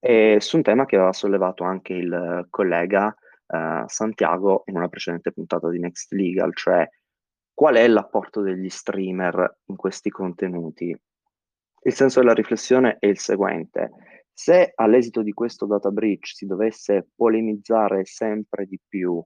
e 0.00 0.38
su 0.40 0.56
un 0.56 0.62
tema 0.62 0.84
che 0.84 0.96
aveva 0.96 1.12
sollevato 1.12 1.64
anche 1.64 1.92
il 1.92 2.46
collega 2.50 3.14
eh, 3.46 3.84
Santiago 3.86 4.62
in 4.66 4.76
una 4.76 4.88
precedente 4.88 5.32
puntata 5.32 5.68
di 5.68 5.78
Next 5.78 6.12
Legal, 6.12 6.54
cioè 6.54 6.88
qual 7.52 7.76
è 7.76 7.88
l'apporto 7.88 8.42
degli 8.42 8.68
streamer 8.68 9.60
in 9.66 9.76
questi 9.76 10.10
contenuti. 10.10 10.94
Il 11.82 11.94
senso 11.94 12.20
della 12.20 12.34
riflessione 12.34 12.96
è 12.98 13.06
il 13.06 13.18
seguente. 13.18 13.92
Se 14.30 14.72
all'esito 14.74 15.22
di 15.22 15.32
questo 15.32 15.64
data 15.64 15.90
breach 15.90 16.26
si 16.26 16.44
dovesse 16.44 17.08
polemizzare 17.14 18.04
sempre 18.04 18.66
di 18.66 18.78
più 18.86 19.22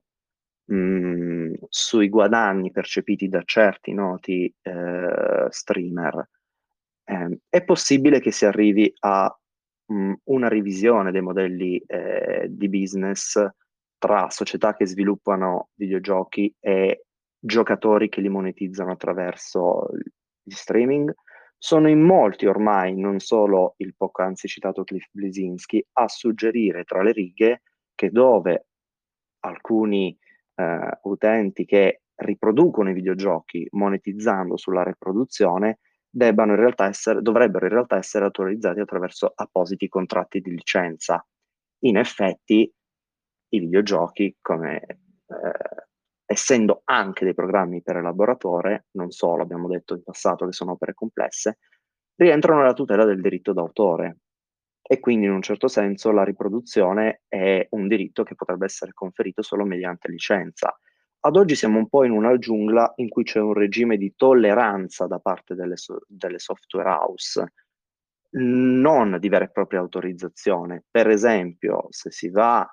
mh, 0.65 0.75
mm, 0.75 1.53
sui 1.67 2.07
guadagni 2.07 2.71
percepiti 2.71 3.27
da 3.27 3.41
certi 3.43 3.93
noti 3.93 4.53
eh, 4.61 5.47
streamer, 5.49 6.29
eh, 7.03 7.39
è 7.49 7.63
possibile 7.63 8.21
che 8.21 8.31
si 8.31 8.45
arrivi 8.45 8.93
a 8.99 9.37
mh, 9.87 9.93
mm, 9.93 10.13
una 10.25 10.47
revisione 10.47 11.11
dei 11.11 11.21
modelli 11.21 11.77
eh, 11.85 12.47
di 12.49 12.69
business 12.69 13.37
tra 14.01 14.31
società 14.31 14.75
che 14.75 14.87
sviluppano 14.87 15.69
videogiochi 15.75 16.51
e 16.59 17.05
giocatori 17.37 18.09
che 18.09 18.19
li 18.19 18.29
monetizzano 18.29 18.89
attraverso 18.89 19.85
gli 20.41 20.53
streaming. 20.53 21.13
Sono 21.55 21.87
in 21.87 22.01
molti 22.01 22.47
ormai, 22.47 22.95
non 22.95 23.19
solo 23.19 23.75
il 23.77 23.93
poc'anzi 23.95 24.47
citato 24.47 24.83
Cliff 24.83 25.05
Blizinski, 25.11 25.85
a 25.93 26.07
suggerire 26.07 26.83
tra 26.83 27.03
le 27.03 27.11
righe 27.11 27.61
che 27.93 28.09
dove 28.09 28.65
alcuni 29.41 30.17
eh, 30.55 30.99
utenti 31.03 31.65
che 31.65 32.01
riproducono 32.15 32.89
i 32.89 32.93
videogiochi 32.93 33.67
monetizzando 33.69 34.57
sulla 34.57 34.81
riproduzione 34.81 35.77
debbano 36.09 36.53
in 36.53 36.59
realtà 36.59 36.87
essere, 36.87 37.21
dovrebbero 37.21 37.67
in 37.67 37.71
realtà 37.71 37.97
essere 37.97 38.25
autorizzati 38.25 38.79
attraverso 38.79 39.31
appositi 39.35 39.87
contratti 39.87 40.41
di 40.41 40.49
licenza. 40.49 41.23
In 41.83 41.97
effetti, 41.97 42.71
i 43.51 43.59
videogiochi, 43.59 44.37
come 44.41 44.81
eh, 44.81 45.85
essendo 46.25 46.81
anche 46.85 47.25
dei 47.25 47.33
programmi 47.33 47.81
per 47.81 47.97
elaboratore, 47.97 48.87
non 48.91 49.11
solo, 49.11 49.43
abbiamo 49.43 49.67
detto 49.67 49.95
in 49.95 50.03
passato 50.03 50.45
che 50.45 50.53
sono 50.53 50.71
opere 50.71 50.93
complesse, 50.93 51.59
rientrano 52.15 52.61
nella 52.61 52.73
tutela 52.73 53.05
del 53.05 53.21
diritto 53.21 53.53
d'autore 53.53 54.17
e 54.81 54.99
quindi 54.99 55.25
in 55.25 55.31
un 55.31 55.41
certo 55.41 55.67
senso 55.67 56.11
la 56.11 56.23
riproduzione 56.23 57.21
è 57.27 57.65
un 57.71 57.87
diritto 57.87 58.23
che 58.23 58.35
potrebbe 58.35 58.65
essere 58.65 58.93
conferito 58.93 59.41
solo 59.41 59.63
mediante 59.65 60.09
licenza. 60.09 60.77
Ad 61.23 61.35
oggi 61.35 61.55
siamo 61.55 61.77
un 61.77 61.87
po' 61.87 62.03
in 62.03 62.11
una 62.11 62.37
giungla 62.37 62.93
in 62.95 63.07
cui 63.07 63.23
c'è 63.23 63.39
un 63.39 63.53
regime 63.53 63.97
di 63.97 64.13
tolleranza 64.15 65.05
da 65.07 65.19
parte 65.19 65.53
delle, 65.53 65.77
so- 65.77 66.01
delle 66.07 66.39
software 66.39 66.89
house, 66.89 67.53
non 68.31 69.17
di 69.19 69.29
vera 69.29 69.45
e 69.45 69.51
propria 69.51 69.79
autorizzazione. 69.79 70.83
Per 70.89 71.07
esempio, 71.09 71.87
se 71.89 72.11
si 72.11 72.29
va 72.29 72.67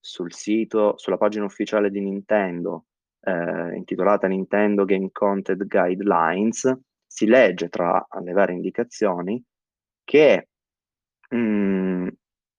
sul 0.00 0.32
sito, 0.32 0.94
sulla 0.96 1.16
pagina 1.16 1.44
ufficiale 1.44 1.90
di 1.90 2.00
Nintendo, 2.00 2.86
eh, 3.20 3.76
intitolata 3.76 4.26
Nintendo 4.26 4.84
Game 4.84 5.10
Content 5.12 5.64
Guidelines, 5.66 6.78
si 7.06 7.26
legge 7.26 7.68
tra 7.68 8.06
le 8.22 8.32
varie 8.32 8.54
indicazioni 8.54 9.42
che 10.04 10.48
mh, 11.30 11.36
mm, 11.36 12.08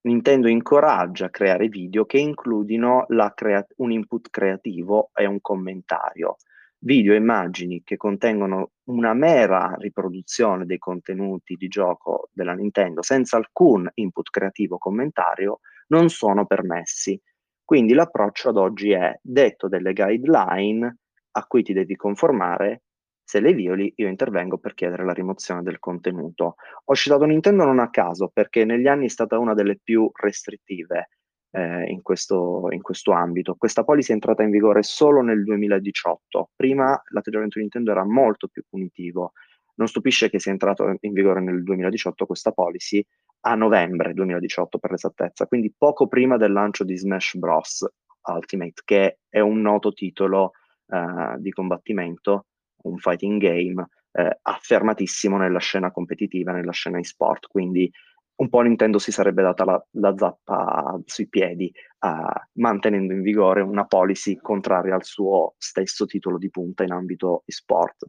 Nintendo 0.02 0.48
incoraggia 0.48 1.26
a 1.26 1.30
creare 1.30 1.68
video 1.68 2.06
che 2.06 2.20
includino 2.20 3.06
crea- 3.36 3.66
un 3.78 3.92
input 3.92 4.30
creativo 4.30 5.12
e 5.14 5.26
un 5.26 5.42
commentario. 5.42 6.38
Video 6.82 7.14
e 7.14 7.18
immagini 7.18 7.84
che 7.84 7.98
contengono 7.98 8.72
una 8.86 9.14
mera 9.14 9.76
riproduzione 9.78 10.66
dei 10.66 10.78
contenuti 10.78 11.56
di 11.56 11.68
gioco 11.68 12.30
della 12.32 12.54
Nintendo 12.54 13.02
senza 13.02 13.36
alcun 13.36 13.90
input 13.96 14.30
creativo 14.30 14.76
o 14.76 14.78
commentario 14.78 15.60
non 15.90 16.10
sono 16.10 16.46
permessi. 16.46 17.20
Quindi 17.64 17.94
l'approccio 17.94 18.50
ad 18.50 18.58
oggi 18.58 18.92
è 18.92 19.18
detto 19.22 19.68
delle 19.68 19.94
guideline 19.94 20.98
a 21.32 21.46
cui 21.46 21.62
ti 21.62 21.74
devi 21.74 21.96
conformare 21.96 22.82
se 23.30 23.40
le 23.42 23.54
violi, 23.54 23.94
io 23.98 24.08
intervengo 24.08 24.58
per 24.58 24.74
chiedere 24.74 25.06
la 25.06 25.14
rimozione 25.14 25.62
del 25.62 25.78
contenuto. 25.78 26.56
Ho 26.86 26.96
citato 26.96 27.26
Nintendo 27.26 27.64
non 27.64 27.78
a 27.78 27.92
caso, 27.92 28.32
perché 28.34 28.66
negli 28.66 28.88
anni 28.88 29.06
è 29.06 29.10
stata 29.10 29.38
una 29.38 29.54
delle 29.54 29.78
più 29.78 30.10
restrittive 30.12 31.10
eh, 31.52 31.92
in, 31.92 32.02
questo, 32.02 32.70
in, 32.72 32.82
questo, 32.82 33.12
ambito. 33.12 33.54
Questa 33.54 33.84
policy 33.84 34.10
è 34.10 34.14
entrata 34.16 34.42
in 34.42 34.50
vigore 34.50 34.82
solo 34.82 35.22
nel 35.22 35.44
2018. 35.44 36.50
Prima 36.56 37.00
l'atteggiamento 37.10 37.60
di 37.60 37.66
Nintendo 37.66 37.92
era 37.92 38.04
molto 38.04 38.48
più 38.48 38.64
punitivo. 38.68 39.34
Non 39.76 39.88
stupisce 39.88 40.32
che 40.32 40.40
sia 40.40 40.52
entrato 40.52 40.98
in 41.00 41.14
vigore 41.14 41.40
nel 41.40 41.62
2018 41.62 42.26
questa 42.26 42.52
policy 42.52 43.06
a 43.42 43.56
novembre 43.56 44.14
2018 44.14 44.80
per 44.80 44.92
l'esattezza, 44.92 45.48
quindi 45.48 45.74
poco 45.76 46.08
prima 46.08 46.38
del 46.38 46.52
lancio 46.52 46.84
di 46.84 46.98
Smash 46.98 47.36
Bros. 47.38 47.86
Ultimate, 48.22 48.82
che 48.84 49.20
è 49.28 49.40
un 49.40 49.62
noto 49.62 49.92
titolo 49.94 50.52
uh, 50.88 51.40
di 51.40 51.52
combattimento 51.52 52.46
un 52.82 52.98
fighting 52.98 53.42
game 53.42 53.88
eh, 54.12 54.40
affermatissimo 54.42 55.38
nella 55.38 55.60
scena 55.60 55.92
competitiva, 55.92 56.52
nella 56.52 56.72
scena 56.72 57.00
e-sport, 57.00 57.48
quindi 57.48 57.92
un 58.36 58.50
po' 58.50 58.62
Nintendo 58.62 59.00
si 59.00 59.12
sarebbe 59.12 59.42
data 59.42 59.66
la, 59.66 59.86
la 59.92 60.14
zappa 60.16 60.98
sui 61.06 61.28
piedi, 61.28 61.72
uh, 62.00 62.40
mantenendo 62.54 63.12
in 63.12 63.22
vigore 63.22 63.62
una 63.62 63.86
policy 63.86 64.38
contraria 64.38 64.96
al 64.96 65.04
suo 65.04 65.56
stesso 65.58 66.06
titolo 66.06 66.38
di 66.38 66.50
punta 66.50 66.84
in 66.84 66.92
ambito 66.92 67.44
e-sport. 67.46 68.06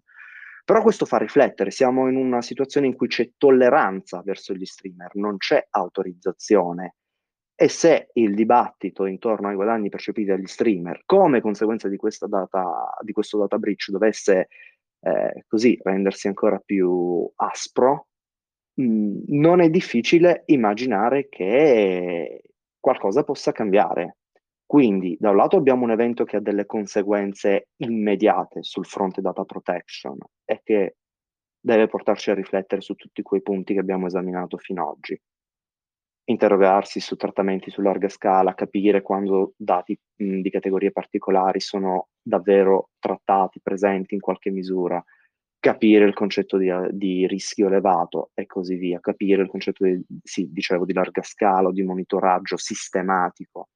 Però 0.64 0.83
questo 0.83 1.05
fa 1.07 1.18
riflettere, 1.18 1.70
siamo 1.70 2.09
in 2.09 2.16
una 2.16 2.42
situazione 2.42 2.87
in 2.87 2.96
cui 2.96 3.09
c'è 3.09 3.33
tolleranza 3.37 4.23
verso 4.25 4.55
gli 4.55 4.64
streamer, 4.64 5.14
non 5.14 5.37
c'è 5.37 5.66
autorizzazione. 5.70 6.96
E 7.55 7.68
se 7.68 8.09
il 8.14 8.35
dibattito 8.35 9.05
intorno 9.05 9.49
ai 9.49 9.55
guadagni 9.55 9.90
percepiti 9.90 10.29
dagli 10.29 10.46
streamer, 10.46 11.03
come 11.05 11.42
conseguenza 11.42 11.88
di, 11.88 11.99
data, 12.27 12.96
di 13.03 13.12
questo 13.12 13.38
data 13.38 13.59
breach, 13.59 13.90
dovesse 13.90 14.49
eh, 15.01 15.44
così 15.46 15.79
rendersi 15.83 16.27
ancora 16.27 16.59
più 16.59 17.31
aspro, 17.37 18.09
mh, 18.75 18.83
mm, 18.83 19.16
non 19.29 19.61
è 19.61 19.68
difficile 19.68 20.42
immaginare 20.46 21.29
che 21.29 22.42
qualcosa 22.79 23.25
possa 23.25 23.53
cambiare. 23.53 24.20
Quindi, 24.71 25.17
da 25.19 25.31
un 25.31 25.37
lato 25.37 25.57
abbiamo 25.57 25.83
un 25.83 25.91
evento 25.91 26.23
che 26.23 26.37
ha 26.37 26.41
delle 26.41 26.65
conseguenze 26.65 27.71
immediate 27.79 28.63
sul 28.63 28.87
fronte 28.87 29.21
data 29.21 29.43
protection 29.43 30.17
e 30.45 30.61
che 30.63 30.95
deve 31.59 31.89
portarci 31.89 32.31
a 32.31 32.35
riflettere 32.35 32.81
su 32.81 32.95
tutti 32.95 33.21
quei 33.23 33.43
punti 33.43 33.75
che 33.75 33.81
abbiamo 33.81 34.07
esaminato 34.07 34.59
fino 34.59 34.83
ad 34.83 34.89
oggi. 34.91 35.21
Interrogarsi 36.27 37.01
su 37.01 37.17
trattamenti 37.17 37.69
su 37.69 37.81
larga 37.81 38.09
scala, 38.09 38.55
capire 38.55 39.03
quando 39.03 39.55
dati 39.57 39.99
mh, 40.19 40.39
di 40.39 40.51
categorie 40.51 40.93
particolari 40.93 41.59
sono 41.59 42.11
davvero 42.23 42.91
trattati, 43.01 43.61
presenti 43.61 44.15
in 44.15 44.21
qualche 44.21 44.51
misura, 44.51 45.03
capire 45.59 46.05
il 46.05 46.15
concetto 46.15 46.57
di, 46.57 46.71
di, 46.93 47.27
rischio 47.27 47.67
elevato 47.67 48.31
e 48.35 48.47
così 48.47 48.77
via, 48.77 49.01
capire 49.01 49.43
il 49.43 49.49
concetto 49.49 49.83
di, 49.83 50.01
sì, 50.23 50.49
dicevo, 50.53 50.85
di 50.85 50.93
larga 50.93 51.23
scala 51.23 51.67
o 51.67 51.73
di 51.73 51.83
monitoraggio 51.83 52.57
sistematico 52.57 53.71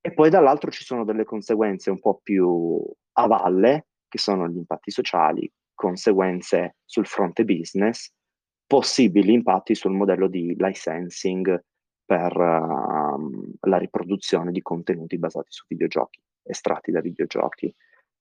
e 0.00 0.12
poi 0.12 0.30
dall'altro 0.30 0.70
ci 0.70 0.84
sono 0.84 1.04
delle 1.04 1.24
conseguenze 1.24 1.90
un 1.90 2.00
po' 2.00 2.20
più 2.22 2.82
a 3.12 3.26
valle, 3.26 3.86
che 4.08 4.18
sono 4.18 4.48
gli 4.48 4.56
impatti 4.56 4.90
sociali, 4.90 5.50
conseguenze 5.74 6.76
sul 6.84 7.06
fronte 7.06 7.44
business, 7.44 8.12
possibili 8.66 9.32
impatti 9.32 9.74
sul 9.74 9.92
modello 9.92 10.26
di 10.26 10.54
licensing 10.56 11.64
per 12.04 12.36
uh, 12.36 13.56
la 13.68 13.78
riproduzione 13.78 14.52
di 14.52 14.62
contenuti 14.62 15.18
basati 15.18 15.48
su 15.50 15.64
videogiochi, 15.68 16.20
estratti 16.42 16.90
da 16.90 17.00
videogiochi. 17.00 17.74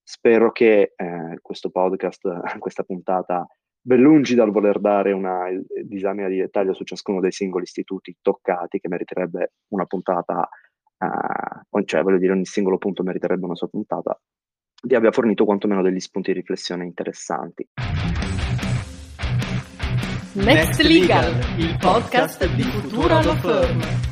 Spero 0.04 0.52
che 0.52 0.94
eh, 0.96 1.38
questo 1.42 1.70
podcast, 1.70 2.42
questa 2.60 2.84
puntata, 2.84 3.48
ben 3.82 4.02
lungi 4.02 4.36
dal 4.36 4.52
voler 4.52 4.80
dare 4.80 5.12
una 5.12 5.46
disamina 5.84 6.28
di 6.28 6.38
dettaglio 6.38 6.74
su 6.74 6.84
ciascuno 6.84 7.20
dei 7.20 7.32
singoli 7.32 7.64
istituti 7.64 8.16
toccati, 8.22 8.80
che 8.80 8.88
meriterebbe 8.90 9.54
una 9.70 9.86
puntata 9.86 10.50
uh, 11.00 11.84
cioè 11.86 12.04
voglio 12.04 12.18
dire 12.18 12.34
ogni 12.34 12.46
singolo 12.46 12.78
punto 12.78 13.04
meriterebbe 13.04 13.46
una 13.46 13.56
sua 13.56 13.68
puntata, 13.68 14.20
vi 14.84 14.96
abbia 14.96 15.12
fornito 15.12 15.46
quantomeno 15.46 15.82
degli 15.82 16.00
spunti 16.00 16.32
di 16.32 16.40
riflessione 16.40 16.86
interessanti. 16.86 17.68
Next 20.34 20.80
Legal, 20.82 21.34
il 21.58 21.76
podcast 21.80 22.54
di 22.54 22.64
Futura 22.64 23.22
Law 23.24 23.36
Firm. 23.36 24.09